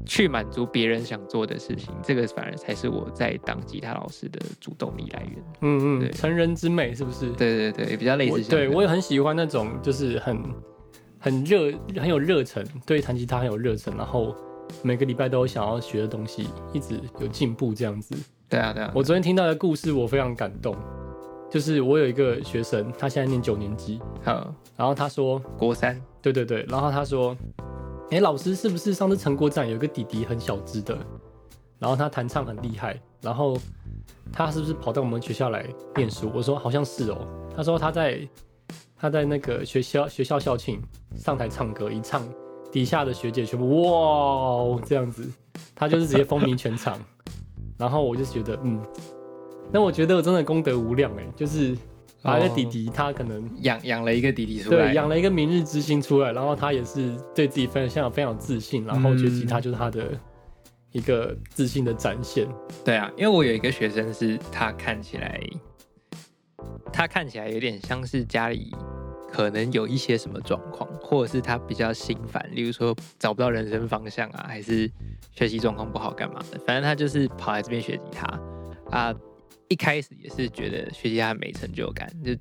[0.04, 5.44] 去满足别人想做的事情，这个反而才是我在当吉他老师的主动力来源。
[5.62, 7.30] 嗯嗯，成人之美是不是？
[7.33, 8.50] 对对对，比较类似。
[8.50, 10.42] 对我也很喜欢那种就是很
[11.18, 14.35] 很热很有热忱，对弹吉他很有热忱，然后。
[14.85, 18.16] 每个礼拜都有想要学的东西，一直有进步这样子。
[18.48, 18.92] 对啊，对啊。
[18.94, 20.76] 我昨天听到的故事，我非常感动。
[21.50, 27.36] 就是我有一个学生，他现在念九年级，好，然后他说国三，对对对，然后他说，
[28.10, 30.96] 哎，老师是不是上次成果展有一个弟弟很小只的，
[31.78, 33.56] 然后他弹唱很厉害，然后
[34.32, 36.30] 他是不是跑到我们学校来念书？
[36.32, 37.26] 我说好像是哦。
[37.56, 38.28] 他说他在
[38.96, 40.80] 他在那个学校学校校庆
[41.16, 42.22] 上台唱歌，一唱。
[42.70, 45.28] 底下的学姐全部哇这样子，
[45.74, 46.96] 他就是直接风靡全场。
[47.76, 48.80] 然后我就觉得，嗯，
[49.72, 51.76] 那我觉得我真的功德无量哎，就是
[52.22, 60.11] 把一个弟弟，他可能养养了一个弟弟出来，对，养了一个明日之星出来，然后他也是对自己非常非常自信，然后觉得吉他就是他的
[60.92, 62.46] 一个自信的展现。
[62.85, 65.40] 对啊，因为我有一个学生是他看起来，
[66.92, 68.72] 他看起来有点像是家里。
[69.33, 74.90] 可能有一些什么状况，或者是他比较心烦，例如说找不到人生方向啊，还是
[75.30, 76.59] 学习状况不好，干嘛的？
[76.66, 78.26] 反正他就是跑来这边学吉他
[78.90, 79.14] 啊。
[79.70, 82.35] 一开始也是觉得学吉他没成就感，就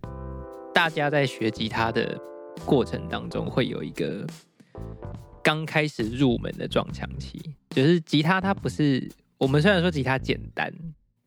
[0.73, 2.19] 大家在学吉他的
[2.65, 4.25] 过程当中会有一个
[5.43, 7.39] 刚开始入门的撞墙期，
[7.69, 10.73] 就是吉他它不是我们虽然说吉他简单，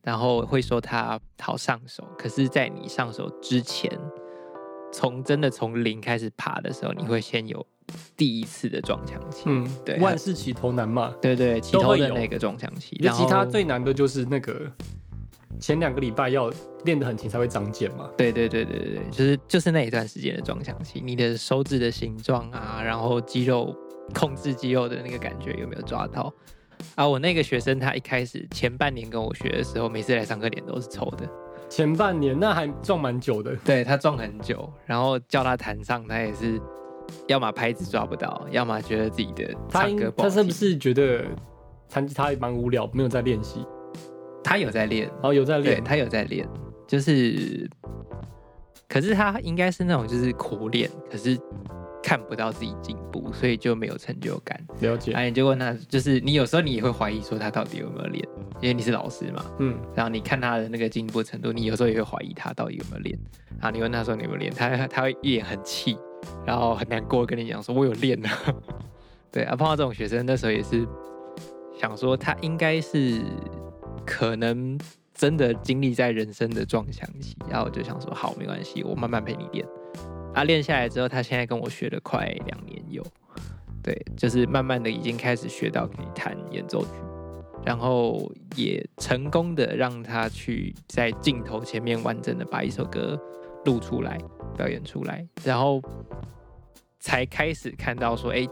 [0.03, 3.91] 然后会说它好上手，可是在你上手之前。
[4.95, 7.67] 从真的从零开始爬的时候，你会先有
[8.15, 9.45] 第一次的撞墙期。
[9.47, 11.15] 嗯，对，万事起头难嘛。
[11.19, 12.95] 对对，起头的那个撞墙期。
[13.01, 14.71] 那吉他最难的就是那个
[15.63, 16.51] 前两个礼拜要
[16.85, 18.11] 练得很勤才会长茧嘛。
[18.19, 23.75] 对对对对对就是就是那一段时间的撞墙期，你的手指的形状啊，然后肌肉
[24.13, 26.31] 控制肌肉的那个感觉有没有抓到？
[26.97, 31.29] 啊，我那个学生他一开始前半年跟我学的时候，每次来上课脸都是抽的。
[31.69, 36.61] 前半年那还撞蛮久的，对他撞很久，然后叫他弹上，他也是
[37.29, 41.25] 要么拍子抓不到，要么觉得自己的唱歌不好他是不是觉得
[41.89, 43.65] 弹吉他蛮无聊，没有在练习？
[44.43, 46.49] 他有在练，哦，有在练，他有在练，
[46.87, 47.69] 就是，
[48.89, 51.39] 可是他应该是那种就是苦练，可是。
[52.05, 54.61] 看不到自己进步，所以就没有成就感。
[54.81, 55.13] 了解。
[55.13, 58.29] 哎，你就问他，就是你有时候你也会怀疑说他到底有没有练，
[58.61, 59.45] 因为你是老师嘛。
[59.61, 59.79] 嗯。
[59.95, 63.17] 然后你看他的那个进步程度，你有时候也会怀疑他到底有没有练。
[63.61, 65.97] 然后你问他说你有没有练，他他会一脸很气，
[66.45, 68.31] 然后很难过跟你讲说我有练啊。
[69.31, 70.85] 对啊，碰到这种学生那时候也是
[71.81, 73.23] 想说他应该是
[74.05, 74.79] 可能
[75.15, 79.67] 真的经历在人生的撞墙期，然后我就想说好没关系，我慢慢陪你练。
[80.35, 83.05] 啊，练下来之后，他现在跟我学了快两年有，
[83.83, 86.89] 对，就是慢慢的已经开始学到可以弹演奏曲，
[87.67, 93.21] 然后也成功的让他去在镜头前面完整的把一首歌
[93.67, 94.19] 录出来
[94.57, 95.83] 表演出来，然后
[96.99, 98.49] 才开始看到说，哎，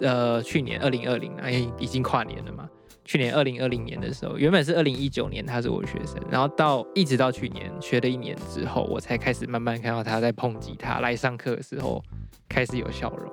[0.00, 2.68] 呃，去年二零二零，哎，已经跨年了嘛。
[3.04, 12.02] 去年二零二零年的时候，原本是二零一九年，他是我学生，然后到一直到去年学了一年之后，我才开始慢慢看到他在碰吉他来上课的时候
[12.48, 13.32] 开始有笑容，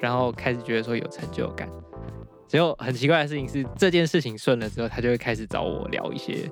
[0.00, 1.68] 然后开始觉得说有成就感。
[2.46, 6.50] 结果很奇怪的事情是，这件事情顺了之后，他就会开始找我聊一些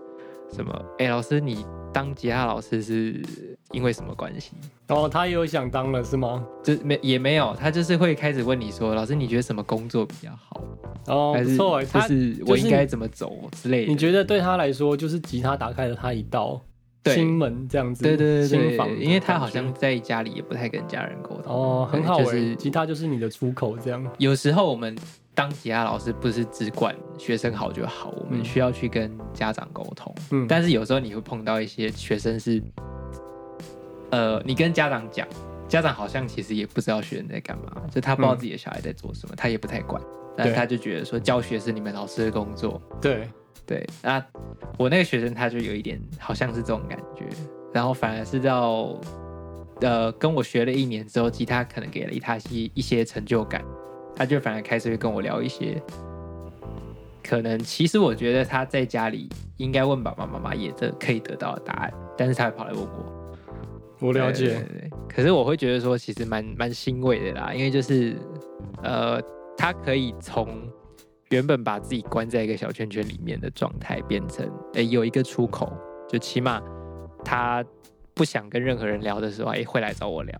[0.52, 4.52] 什么，哎，老师你当吉他老师是因为什么关系？
[4.88, 6.44] 哦，他也有想当了是吗？
[6.62, 10.62] 就没也没有，他就是会开始问你说，老师你觉得什么工作比较好？
[11.06, 13.92] 哦，不错，就是我应该怎么走之类的。
[13.92, 16.60] 你觉得对他来说，就是吉他打开了他一道
[17.04, 18.02] 心门，这样子。
[18.02, 21.52] 对对对对，因为他好像在家里也不太跟家人沟通。
[21.52, 24.04] 哦，很好，就是吉他就是你的出口，这样。
[24.18, 24.96] 有时候我们
[25.34, 30.12] 当吉他老师不是只管学生好就好，我们需要去跟家长沟通。
[30.30, 32.60] 嗯，但是有时候你会碰到一些学生是，
[34.10, 35.26] 呃，你跟家长讲，
[35.68, 40.00] 家长好像其实也不知道学生在干嘛，就他不知道自己的小孩在做什么，他也不太管。
[40.36, 43.26] 但他就觉得说教学是你们老师的工作，对
[43.64, 43.86] 对。
[44.02, 44.22] 那
[44.78, 47.24] 我那个学生他就有一点好像是这种感觉，
[47.72, 49.00] 然后反而是到
[49.80, 53.64] 呃跟我学了一年之后，吉他可能给了他一一些成就感，
[54.14, 55.82] 他就反而开始会跟我聊一些，
[57.24, 63.15] 可能其实我觉得他在家里应该问爸爸妈妈也得可以得到的答案，但是他会跑来问我，
[64.00, 64.66] 我了解。
[65.08, 68.16] 可是我会觉得说其实蛮蛮欣慰的啦，因为就是
[68.82, 69.20] 呃。
[69.58, 70.70] 他可以从
[71.30, 75.72] 原本把自己关在一个小圈圈里面的状态，变成诶有一个出口，
[76.06, 76.62] 就起码
[77.24, 77.64] 他
[78.16, 80.34] 不想跟任何人聊的时候，诶会来找我聊，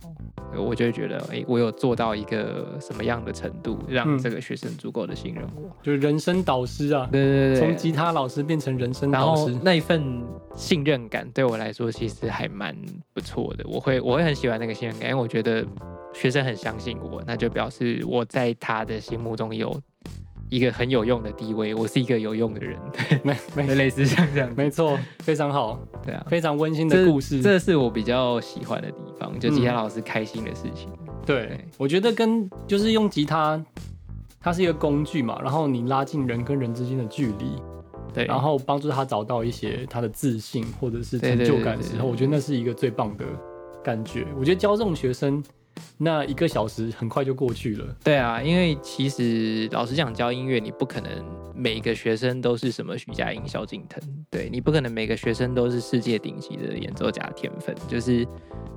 [0.57, 10.03] 我就会觉得诶我有做到一个什么样的程度，让这个学生足够的信任我，就是人生导师啊，对对对，从吉他老师变成人生导师，那一份
[10.55, 12.75] 信任感对我来说其实还蛮
[13.13, 15.65] 不错的，我会我会很喜欢那个信任感，因为我觉得。
[16.15, 19.71] 学生很相信我，那就表示我在他的心目中有
[20.49, 22.79] 一个很有用的地位，我是一个有用的人，
[23.23, 23.67] 没没。
[23.77, 30.89] 类似像这样，没错，非常好，对啊，非常温馨的故事，这是我比较喜欢的地方，就吉他老师开心的事情。
[31.27, 33.63] 对，我觉得跟就是用吉他，
[34.41, 37.61] 它是一个工具嘛，然后你拉近人跟人之间的距离，
[38.15, 43.25] 对，然后帮助他找到一些他的自信或者是成就感的时候，我觉得那是一个最棒的
[43.85, 44.27] 感觉。
[44.39, 45.45] 我觉得教这种学生。
[45.99, 47.97] 那一个小时很快就过去了。
[48.05, 51.11] 对啊，因为其实老实讲，教音乐你不可能
[51.55, 58.27] 每个学生都是什么徐佳莹、萧敬腾，对你不可能每个学生都是世界顶级的演奏家天分，就是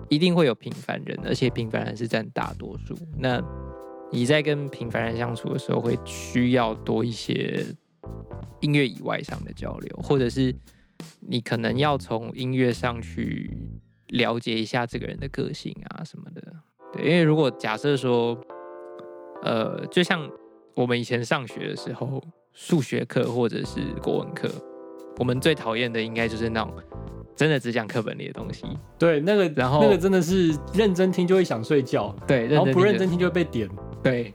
[0.07, 2.97] 一定会有平凡人，而且平凡人是占大多数。
[3.17, 3.41] 那
[4.11, 7.65] 你在跟平凡人相处的时候，会需要多一些
[8.61, 10.55] 音乐以外上的交流，或者是
[11.19, 13.51] 你可能要从音乐上去
[14.07, 16.41] 了解一下这个人的个性啊什么的。
[16.93, 18.37] 对，因为如果假设说，
[19.43, 20.29] 呃，就像
[20.75, 22.21] 我们以前上学的时候，
[22.53, 24.49] 数学课或者是国文课，
[25.17, 26.73] 我们最讨厌的应该就是那种
[27.35, 28.65] 真的只讲课本里的东西。
[28.97, 33.67] 对，那个然后那个真的是认真听就会想睡觉，对，然后不认真听就会被点。
[33.67, 34.33] 就对。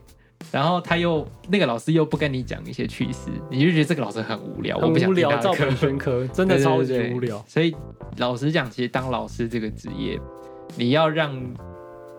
[0.51, 7.43] 然后他又那个老师又不跟你讲一些趣事，你就觉得这个老师很无聊，我不想很无聊，照本宣科， 真的超级对无聊。
[7.47, 7.75] 所以
[8.17, 10.19] 老实讲，其实当老师这个职业，
[10.77, 11.35] 你要让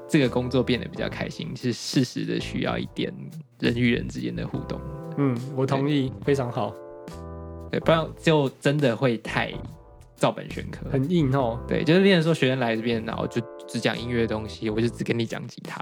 [0.09, 3.13] 这个工作变得比较开心，是适时的需要一点
[3.61, 4.81] 人与人之间的互动。
[5.19, 6.75] 嗯，我同意，非常好，
[7.71, 9.53] 对，不然就真的会太
[10.15, 10.89] 照本宣科。
[10.91, 11.59] 很硬哦。
[11.67, 15.81] 对，就是变成说学生来这边，然后就只讲音乐的东西，我就只跟你讲吉他，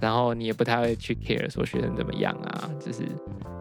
[0.00, 3.02] 然后你也不太会去 care 说学生怎么样啊，就是，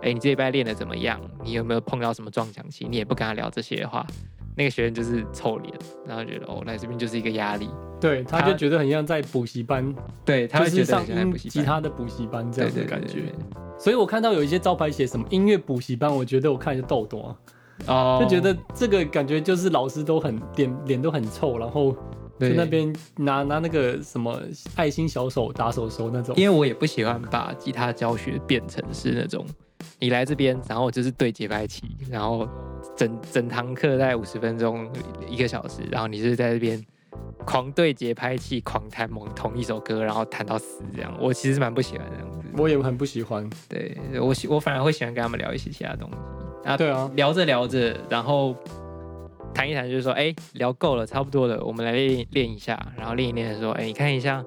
[0.02, 1.20] 哎，你这礼拜练的怎么样？
[1.44, 2.88] 你有没有碰到什么撞墙期？
[2.90, 4.08] 你也不跟他聊这些的话，
[4.56, 5.74] 那个学生就是臭脸，
[6.06, 13.34] 然后觉得哦，来这边就是一个压力，对，他他就觉得很像在补习班，对，他就是上音补习班吉他的补习班这对样的感觉
[13.80, 17.36] 所以我看到有一些招牌写什么音乐补习班，我觉得我看就痘痘啊，
[17.88, 21.92] 哦，就觉得这个感觉就是老师都很脸脸都很臭，然后
[22.40, 24.40] 就那边拿拿那个什么
[24.76, 26.36] 爱心小手打手手那种。
[26.36, 29.46] 因为我也不喜欢把吉他教学变成是那种
[30.00, 32.48] 你来这边，然后就是对节拍器，然后
[32.96, 34.90] 整整堂课大概五十分钟
[35.28, 36.82] 一个小时，然后你是在这边
[37.46, 41.14] 狂对节拍器狂弹某同一首歌，然后弹到死这样。
[41.20, 42.40] 我其实蛮不喜欢这样子。
[42.58, 43.50] 我也很不喜欢。
[43.68, 46.70] 对我喜我反而会喜欢跟他们聊一些其他东西。
[46.70, 48.56] 啊，对啊，聊着聊着，然后
[49.54, 54.44] 谈一谈，就是说，哎，聊够了，差不多了，我们来练练一下，然后练一练的时候，哎，你看一下，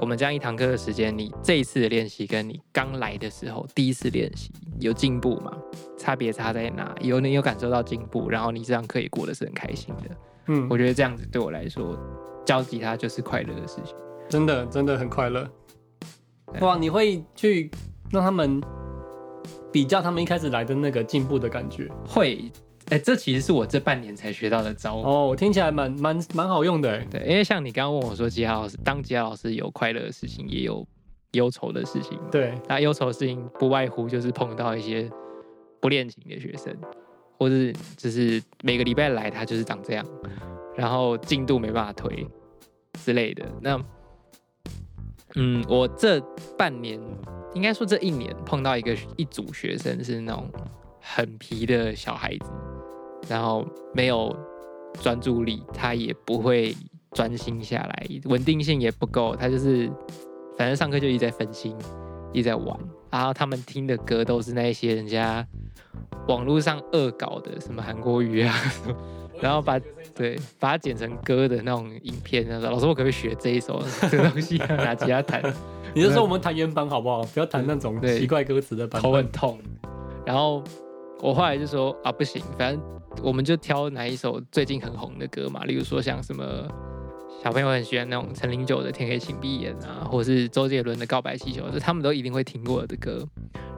[0.00, 5.52] 我们这样一堂课的时间，你这一次的练习跟你刚来的时候第一次练习有进步吗？
[5.98, 6.94] 差别差在哪？
[7.02, 10.16] 有你有感受到进步，然后你这堂课也过得是很开心的。
[10.46, 11.98] 嗯，我觉得这样子对我来说，
[12.46, 13.94] 教吉他就是快乐的事情。
[14.30, 15.46] 真的真的很快乐。
[16.60, 17.70] 哇，你会去
[18.10, 18.58] 让他们
[19.70, 22.50] 比较他们一开始来的那个进步的感觉会，
[22.90, 24.96] 哎，这其实是我这半年才学到的招。
[24.96, 27.06] 哦，我听起来蛮蛮蛮好用的哎。
[27.10, 30.86] 对，因为像你刚刚问我说，吉他老师当吉他老师有快乐的事情，也有
[31.32, 32.18] 忧愁的事情。
[32.32, 35.08] 对，那忧愁的事情不外乎就是碰到一些
[35.80, 36.76] 不练琴的学生，
[37.38, 40.04] 或是就是每个礼拜来他就是长这样，
[40.76, 42.26] 然后进度没办法推
[43.04, 43.46] 之类的。
[43.60, 43.80] 那
[45.36, 46.20] 嗯，我这
[46.58, 47.00] 半年
[47.54, 50.50] 应该说这一年碰到一个一组学生是那种
[51.00, 52.50] 很皮的小孩子，
[53.28, 54.34] 然后没有
[55.00, 56.74] 专注力，他也不会
[57.12, 59.90] 专心下来，稳定性也不够，他就是
[60.56, 61.76] 反正上课就一直在分心，
[62.32, 62.78] 一直在玩，
[63.10, 65.46] 然后他们听的歌都是那一些人家
[66.28, 68.54] 网络上恶搞的，什么韩国语啊，
[69.40, 69.80] 然后把
[70.14, 75.42] 对把它剪成歌的那种影片，他说老师我可不可以学这一首 这个东西，拿吉他弹，
[75.94, 77.22] 你就说我们弹原版好不好？
[77.22, 79.10] 不要弹那种对奇怪歌词的版本。
[79.10, 79.58] 头很痛。
[80.26, 80.62] 然后
[81.20, 82.80] 我后来就说啊，不行，反正
[83.22, 86.44] 我们就挑哪一首最近很红的歌嘛，例如说像什么
[87.42, 93.26] 小朋友很喜欢那种陈零九的《天黑请闭眼》啊，或者是周杰伦的《告白气球》，就他们都一定会听过的歌。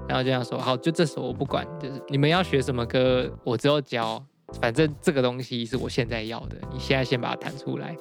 [0.09, 4.23] 然后就这样说，好，就这首我不管，就是你们要学什么歌，我只有教。
[4.61, 7.97] 反正这个东西是我现在要的，你现在先把它弹出来，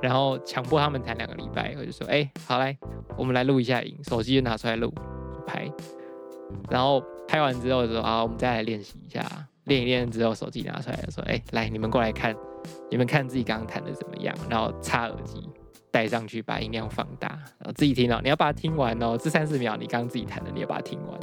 [0.00, 2.74] 然后强迫他们弹两个礼拜，我就说，哎、好来，
[3.18, 4.90] 我们来录一下音，手机就拿出来录，
[5.46, 5.70] 拍，
[6.70, 9.20] 然后拍完之后说啊，我们再来练习一下，
[9.70, 12.34] 练一练之后手机拿出来说，哎、来你们过来看，
[12.90, 15.48] 你们看自己刚刚弹的怎么样，然后插耳机
[15.92, 21.20] 戴上去，把音量放大，然后自己听哦，你要把它听完哦，这三四秒你刚刚自己弹的，你要把它听完，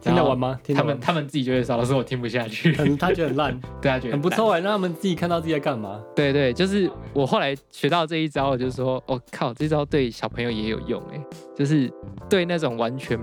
[0.00, 0.60] 听得完吗？
[0.62, 6.02] 听得完他们他们自己就会说，老师我听不下去，可能他觉得很烂， 对他觉得很不错哎，让他们自己看到自己在干嘛。
[6.14, 11.20] 对对，就是我后来学到这一招，我就说，我、靠，这招对小朋友也有用哎，
[11.56, 11.90] 就是
[12.28, 13.18] 对那种完全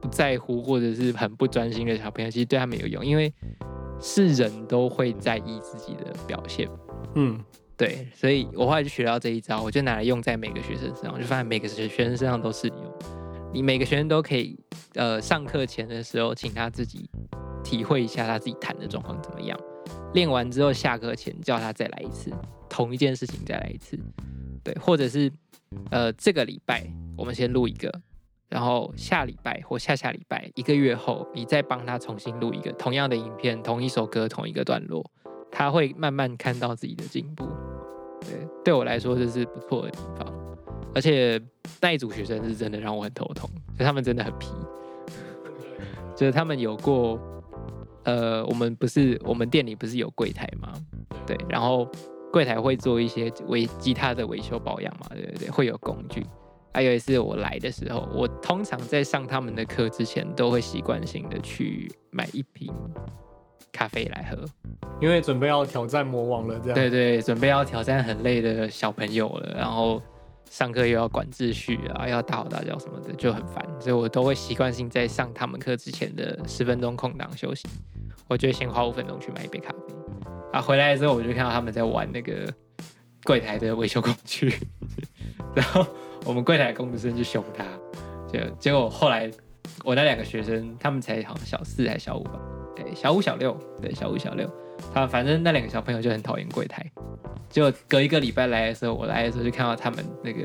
[0.00, 3.32] 不在乎或者是很不专心的小朋友，其实对他们有用，因为
[4.00, 6.68] 是人都会在意自己的表现。
[7.14, 7.42] 嗯，
[7.76, 12.76] 对，所以我后来就学到这一招，我就拿来用在每个学生身上，我就发现每个学学生身上都适用。
[13.52, 14.58] 你每个学生都可以，
[14.94, 17.08] 呃，上课前的时候，请他自己
[17.64, 19.58] 体会一下他自己弹的状况怎么样。
[20.12, 22.30] 练完之后，下课前叫他再来一次，
[22.68, 23.98] 同一件事情再来一次。
[24.62, 25.32] 对，或者是
[25.90, 27.90] 呃这个礼拜我们先录一个，
[28.48, 35.04] 然后下礼拜或下下礼拜一个月后，你再帮他重新录一个同样的影片，同一首歌，同一个段落，
[35.50, 37.46] 他会慢慢看到自己的进步。
[38.20, 40.32] 对，对我来说这是不错的地方，
[40.94, 41.40] 而且
[41.80, 44.48] 那一组学生是真的让我很头痛，就他们真的很皮，
[46.16, 47.20] 就是他们有过，
[48.04, 50.72] 呃，我们不是我们店里不是有柜台吗？
[51.26, 51.88] 对，然后
[52.32, 56.24] 柜台会做一些维吉他的维修保养嘛，对对对，会有工具。
[56.76, 62.70] 还有一次我来的时候，我通常在上他们的课之前，都会习惯性的去买一瓶
[63.72, 64.44] 咖啡来喝。
[65.00, 66.74] 因为准备要挑战魔王了，这样。
[66.74, 70.02] 对对，准备要挑战很累的小朋友了，然后
[70.50, 77.66] 上课又要管秩序啊，要大吼大叫什么的，就很烦，所以我都会习惯性在上他们课之前的十分钟空档休息，
[78.28, 79.94] 我就会先花五分钟去买一杯咖啡。
[80.52, 82.46] 啊，回来之后我就看到他们在玩那个
[83.24, 84.54] 柜台的维修工具，
[85.56, 85.86] 然后
[86.26, 87.64] 我们柜台工读生就凶他，
[88.30, 89.30] 就结果后来
[89.84, 92.40] 我那两个学生，他们才好像小四还是小五吧，
[92.74, 94.50] 对，小五小六，对，小五小六。
[94.92, 96.84] 他反正那两个小朋友就很讨厌柜台，
[97.48, 100.42] 结果隔一个礼拜来的时候，我来的时候就看到他们那个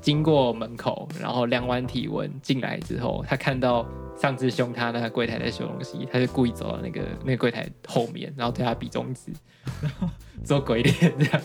[0.00, 3.86] 经过门口，然后量完体温进来之后，他看到
[4.16, 9.32] 上次凶他那个柜台在修东西，他就故意走到那个 那个柜台后面，然后对他比中指，
[9.82, 10.08] 然 后
[10.42, 11.40] 做鬼脸这样。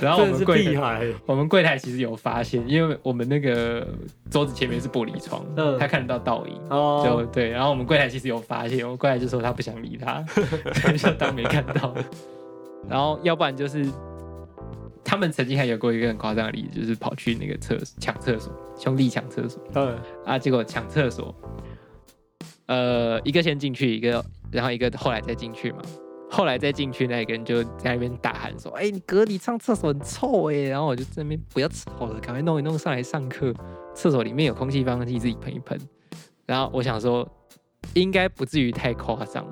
[0.00, 3.86] 然后我们柜台，我们柜台其实有发现，因为我们那个
[4.30, 5.44] 桌子前面是玻璃窗，
[5.78, 6.54] 他看得到倒影，
[7.04, 7.50] 就对。
[7.50, 10.24] 然后我们柜台其实有发现，我们柜台就说他不想理他，
[10.96, 11.92] 就当没看到。
[12.88, 13.86] 然后要不然就是
[15.04, 21.34] 他们曾经还有过一个很夸张的例子，就是跑去那个厕所抢厕所，兄弟抢厕所，嗯啊，结果抢厕所，
[22.66, 25.82] 呃，一个先进去，一个然后一个后来再进去嘛。
[26.30, 33.52] 后来再进去那个人就在那边大喊说：“哎，你隔离上厕所很臭哎！”然后我就在那边不要吵了，赶快弄一弄上来上课。
[33.94, 35.78] 厕所里面有空气放气，自己喷一喷。
[36.46, 37.30] 然后我想说，
[37.92, 39.46] 应该不至于太夸张。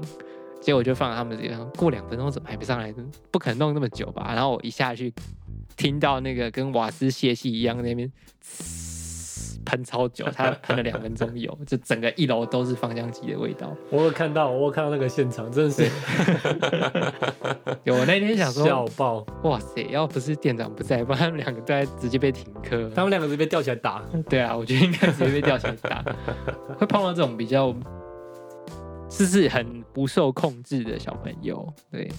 [0.63, 2.95] 结果就放他们这边，过两分钟怎么还没上来？
[3.31, 4.33] 不可能弄那么久吧？
[4.35, 5.13] 然后我一下去，
[5.77, 8.11] 听到那个跟瓦斯泄气一样那边。
[9.63, 13.73] 喷超久， 他喷了两分钟油，就整个一楼都是芳香剂的味道。
[13.91, 15.85] 我有看到，我有看到那个现场，真的是。
[17.85, 19.25] 有我那天想说，笑爆！
[19.45, 22.91] 哇塞，要不是店长不在，不然他们两个在直接被停课。
[22.97, 24.03] 他们两个直接被吊起来打。
[24.29, 26.03] 对啊，我觉得应该直接被吊起来打。
[26.77, 27.73] 会碰到这种比较，
[29.09, 31.73] 就是很不受控制的小朋友。
[31.93, 32.11] 对，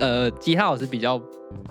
[0.00, 1.20] 呃，吉他老师比较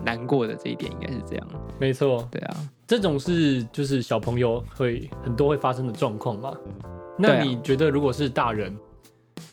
[0.03, 1.47] 难过的这一点应该是这样。
[1.80, 2.55] 没错，对啊。
[2.88, 6.53] 这种是就是小朋友会很多会发生的状况嘛？
[7.20, 8.74] 那你觉得如果是大人，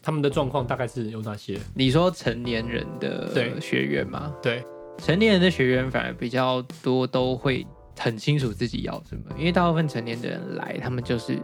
[0.03, 1.59] 他们的状况大概是有哪些？
[1.75, 4.33] 你说成年人的学员吗？
[4.41, 4.63] 对，
[4.99, 7.67] 成年人的学员反而比较多，都会
[7.99, 9.25] 很清楚自己要什么。
[9.37, 11.37] 因为大部分成年的人来，他们就是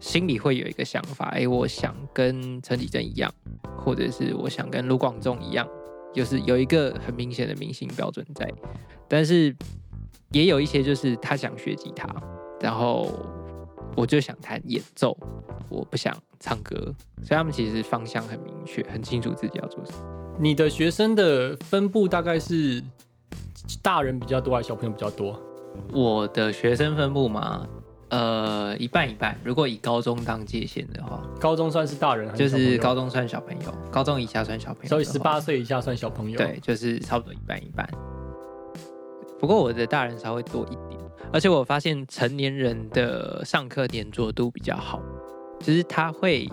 [0.00, 3.32] 心里会有一个想法：哎，我想跟陈绮贞一样，
[3.76, 5.68] 或者是我想跟卢广仲一样，
[6.12, 8.50] 就是有一个很明显的明星标准在，
[9.08, 9.54] 但是。
[10.34, 12.08] 也有一些就是他想学吉他，
[12.58, 13.06] 然后
[13.94, 15.14] 我就想弹演奏，
[15.68, 16.74] 我不想唱歌，
[17.22, 19.98] 所以他们其实方向很明确，很清楚自己要做什么。
[20.40, 22.82] 你的学生的分布大概是
[23.82, 25.38] 大人比较多还是小朋友比较多？
[25.92, 27.68] 我的学生分布嘛，
[28.12, 29.34] 呃，一半一半。
[29.42, 36.36] 如果以高中当界限的话，高中算是大人，就是高中算小朋友，高中以下算小朋友，所以十八岁以下算小朋友。
[36.36, 37.88] 对，就是差不多一半一半。
[39.40, 41.00] 不过我的大人稍微多一点，
[41.32, 45.00] 而且我发现成年人的上课点着度比较好，
[45.58, 46.46] 就是他会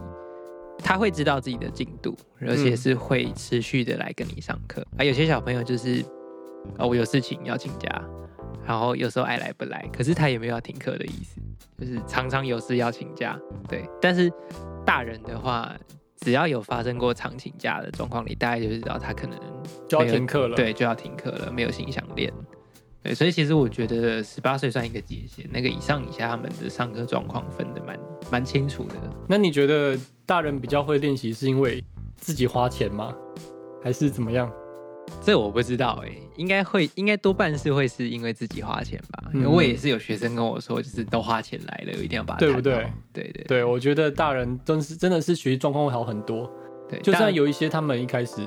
[0.82, 4.82] 他会知道自己的进度，而且是会持续的来跟你上课。
[4.98, 6.02] 啊，有些小朋友就是
[6.78, 8.02] 啊，我有事情要请假，
[8.70, 11.42] 然后有时候爱来不来，可是他也没有要停课的意思，
[11.80, 13.36] 就是常常有事要请假。
[13.68, 14.32] 对，但是
[14.86, 15.76] 大人的话，
[16.18, 19.40] 只要有发生过常请假的状况，你大概就知道他可能
[19.88, 22.32] 就要停课了，对，就要停课了，没有心想练。
[23.02, 28.00] 对，所以其实我觉得十八岁算一个界限，那个以上以下他们的上课状况分的蛮
[28.32, 28.94] 蛮清楚的。
[29.28, 29.98] 那你觉得
[30.28, 31.84] 大人比较会练习是因为
[32.18, 33.16] 自己花钱吗？
[33.84, 34.48] 还是怎么样？
[35.24, 39.30] 这我不知道哎，应该会，应该多半是会是因为自己花钱吧。
[39.34, 42.92] 因为我也是有学生跟我说，就是都花钱来了，一定要把它对不对？
[43.14, 46.50] 对对对，我觉得大人真是真的是学习状况会好很多。
[46.90, 48.42] 对，就算有一些他们一开始。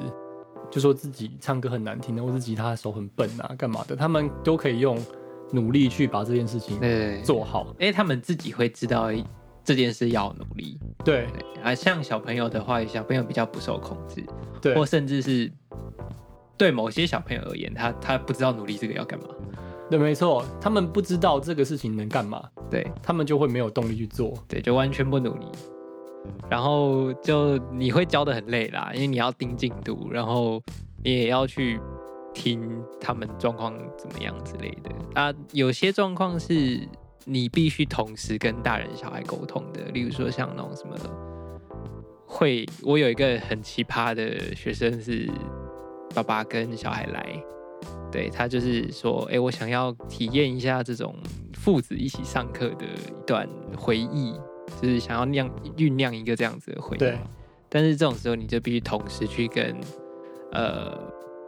[0.71, 3.95] 就说自己唱歌很难听的，或是吉他手很笨啊，干嘛的？
[3.95, 4.99] 他们都可以用
[5.51, 6.81] 努力去把这件事情
[7.23, 7.77] 做好。
[7.79, 9.11] 哎，他们自己会知道
[9.63, 10.79] 这件事要努力。
[11.05, 11.27] 对，
[11.63, 14.25] 啊像小朋友的话，小朋友比较不受控制，
[14.63, 15.53] 对，或甚至是
[16.63, 19.27] 对某些小朋友而言，他他不知道努力这个要干嘛，
[19.91, 22.41] 对，没错，他们不知道这个事情能干嘛，
[22.71, 24.33] 对他们就会没有动力去做。
[24.47, 25.47] 对，就完全不努力，
[26.49, 30.63] 然后就你会教的很累啦，因为你要盯进度，然后
[31.03, 31.81] 你也要去
[32.33, 35.35] 听他们状况怎么样之类的啊。
[35.51, 36.79] 有些状况是
[37.25, 40.97] 你必须同时跟大人小孩沟通的，例如说像那种什么。
[42.25, 45.29] 会，我有一个很奇葩的学生是
[46.15, 47.43] 爸爸跟小孩来，
[48.11, 51.15] 对他就是说，哎，我想要体验一下这种
[51.55, 54.35] 父子一起上课的一段回忆，
[54.81, 57.19] 就是想要酿酝酿一个这样子的回忆。
[57.69, 59.75] 但是这种时候你就必须同时去跟
[60.53, 60.99] 呃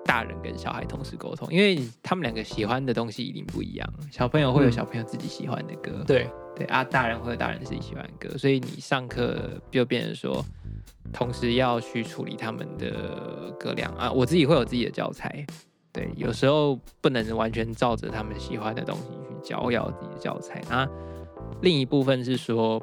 [0.06, 3.86] 大人跟小孩同时沟通，因为他们两个喜欢的东西一定不一样。
[4.10, 10.44] 小朋友会有小朋友自己喜欢的歌，对对啊，大人会有大人自己喜欢的歌，所以你上课就变成说。
[11.12, 15.46] 同时要去处理他们的歌量啊，我自己会有自己的教材，
[15.92, 20.88] 对，有时候不能完全照着他们喜欢的东西去教，要自己的教材那。
[21.60, 22.82] 另一部分是说，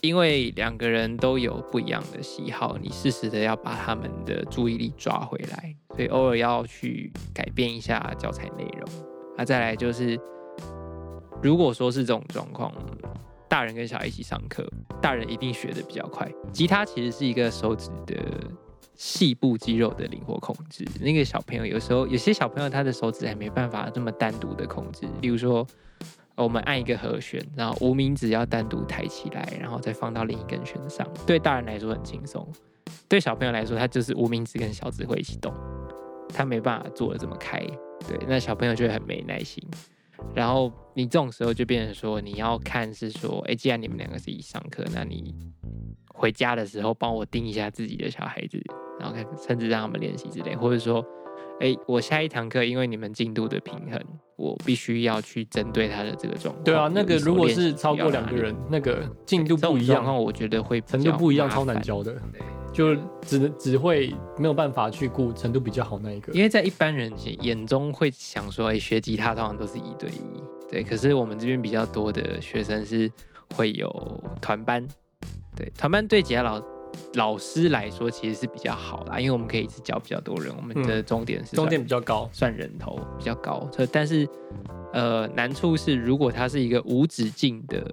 [0.00, 8.88] 因为两个人都有不一样的喜好，你适时的要把他们的注意力抓回来，所以偶尔要去改变一下教材内容。
[9.36, 10.18] 啊，再来就是，
[11.40, 12.72] 如果说是这种状况。
[13.48, 14.68] 大人跟小孩一起上课，
[15.00, 16.30] 大人一定学的比较快。
[16.52, 18.14] 吉他其实是一个手指的
[18.94, 20.86] 细部肌肉的灵活控制。
[21.00, 25.08] 那个小朋友有时候有些小朋友他的手指还没办法这么单独的控制。
[25.22, 25.66] 例如说，
[26.34, 31.06] 我们按一个和弦，然后无名指要单独抬起来，然后再放到另一根弦上。
[31.26, 32.46] 对大人来说很轻松，
[33.08, 35.54] 对小朋友来说，他就是无名指跟小指会一起动，
[36.34, 37.58] 他没办法做的这么开。
[38.06, 39.62] 对，那小朋友就会很没耐心。
[40.34, 45.34] 然后你这种时候就变成说，你要看是说，哎，既然你们两个是一起上课，那你
[46.14, 48.60] 回家的时候帮我盯一下自己的小孩子，
[48.98, 51.04] 然后看甚至让他们练习之类，或者说，
[51.60, 54.00] 哎，我下一堂课因为你们进度的平衡，
[54.36, 56.64] 我必须要去针对他的这个状况。
[56.64, 62.20] 对啊，那个如果是超过两个人，那个进度不一样，我觉得会程度不一样，超难教的。
[62.72, 70.82] 就只能只会没有办法去顾程度比较好那一个，因为在一般人眼中会想说，哎，学吉他通常都是一对一，对。
[70.82, 73.10] 可是我们这边比较多的学生是
[73.56, 73.90] 会有
[74.40, 74.86] 团班，
[75.56, 76.62] 对，团班对吉他老
[77.14, 83.68] 老师来说其实是比较好啦，因为我们可以一次教比较多人，我们的终点是终点比较高，算人头比较高。
[83.90, 84.28] 但是
[84.92, 87.84] 呃，难处是如果它是一个无止境的。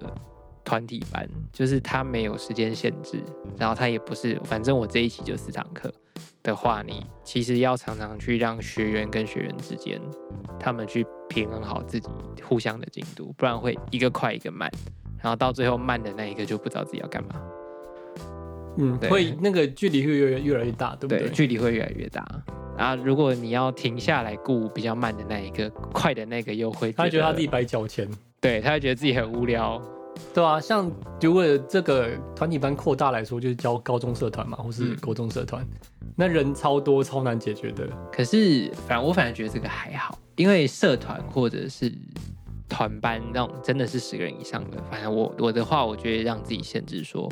[0.66, 3.22] 团体班就是他没有时间限制，
[3.56, 5.90] 然后他也不是，反正我这一期就四堂课
[6.42, 10.00] 的话，你其实要常常去让学员跟学员之间，
[10.58, 12.08] 他们去平衡好自己
[12.42, 14.68] 互相的进度，不然会一个快一个慢，
[15.22, 17.40] 然后到最后慢的那一个就不知道自己要干嘛。
[18.78, 21.28] 嗯，会那个距离会越越来越大，对不对？
[21.30, 22.26] 距离会越来越大。
[22.76, 28.06] 然后如果你要停下来顾比较慢的那一个，快的那个又会，他觉得他自己白交钱，
[28.40, 29.80] 对他会觉得自己很无聊。
[30.34, 30.90] 对啊，像
[31.20, 35.66] 如果这个团体班扩大来说，就是教高中社团嘛，或是高中社团，
[36.14, 37.88] 那人超多，超难解决的。
[38.12, 41.92] 可是，反我反而觉得这个还好，因为社团或者是
[42.68, 47.30] 团班那种真的是十个人以上的，反正我我的话，我觉得让自己限制说，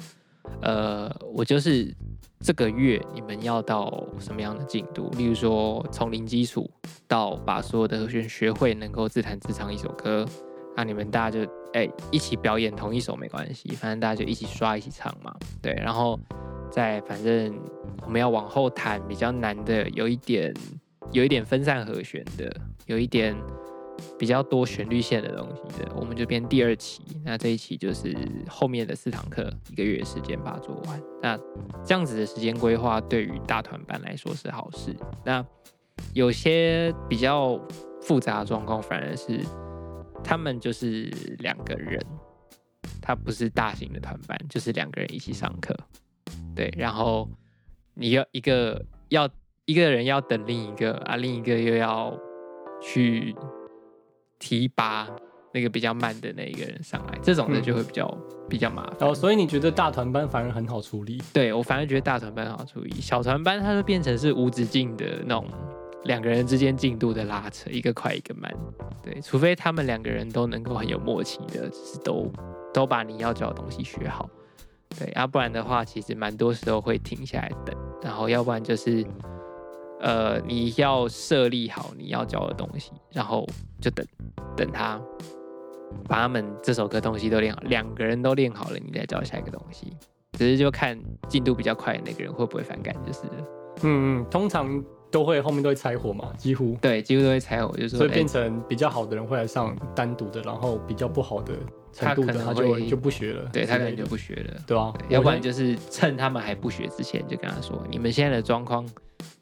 [0.63, 1.95] 呃，我就是
[2.41, 6.71] 这个月你们要到什么样的进度，例如说从零基础
[7.07, 10.27] 到把所有的和弦学会，能够自弹自唱一首歌。
[10.77, 16.19] 那你们大家就哎一起表演同一首没关系，反正大家就一起刷一起唱嘛，对，然后
[16.71, 17.57] 再反正
[18.05, 20.53] 我们要往后弹比较难的，有一点
[21.13, 22.53] 有一点分散和弦的，
[22.87, 23.37] 有一点
[24.19, 27.03] 比较多旋律线的东西的，我们就编第二期。
[27.25, 28.13] 那这一期就是
[28.49, 31.01] 后面的四堂课，一个月时间把它做完。
[31.23, 31.39] 那
[31.85, 34.95] 这样子的时间规划对于大团班来说是好事。
[35.25, 35.45] 那
[36.13, 37.61] 有些比较
[38.03, 39.41] 复杂的状况反而是。
[40.25, 42.01] 他们就是两个人，
[43.01, 45.77] 他不是大型的团班，就是两个人一起上课，
[46.57, 46.73] 对。
[46.77, 47.29] 然后
[47.95, 49.29] 你要一个要
[49.67, 52.19] 一个人要等另一个啊，另一个又要
[52.83, 53.37] 去
[54.39, 55.09] 提拔
[55.53, 58.19] 那个比较慢的那一个人上来，这种的就会比较
[58.49, 59.09] 比较麻烦。
[59.09, 61.23] 哦，所以你觉得大团班反而很好处理？
[61.33, 65.47] 对我反而觉得大团班好处理，小团班它就变成是无止境的那种。
[66.05, 68.55] 两个人之间进度的拉扯，一个快一个慢，
[69.03, 72.31] 对，除非他们两个人都能够很有默契的，就是都
[72.75, 74.29] 都把你要教的东西学好，
[74.99, 79.03] 对，要不然的话，其实蛮多时候会停下来等，然后要不然就是，
[80.01, 83.47] 呃，你要设立好你要教的东西，然后
[83.81, 84.07] 就等
[84.55, 85.01] 等他
[86.07, 89.97] 把他们这首歌东西都练好，两个人都练好了，你再教下一个东西，
[90.33, 90.99] 只是就看
[91.29, 93.21] 进度比较快的那个人会不会反感，就是，
[93.83, 94.85] 嗯嗯，通常。
[95.15, 101.55] 都会后面都会拆伙嘛，几乎，对，几乎都会拆伙，就是所以变哎成比较好的人会来上单独的，然后比较不好的
[101.93, 104.61] 程度的他就会就不学了，对他可能就不学了。
[104.67, 108.85] 对啊对，要不然就是趁他们还不学之前，就跟他说，你们现在的状况，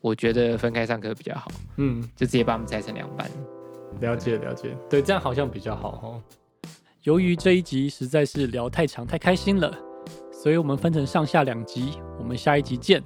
[0.03, 3.27] 我觉得分开上课比较好，嗯，就直接把他们拆成两班。
[4.03, 6.23] 了解了解，对，这样好像比较好哦。
[7.05, 9.75] 由于这一集实在是聊太长太开心了，
[10.31, 13.03] 所以我们分成上下两集，我们下一集见，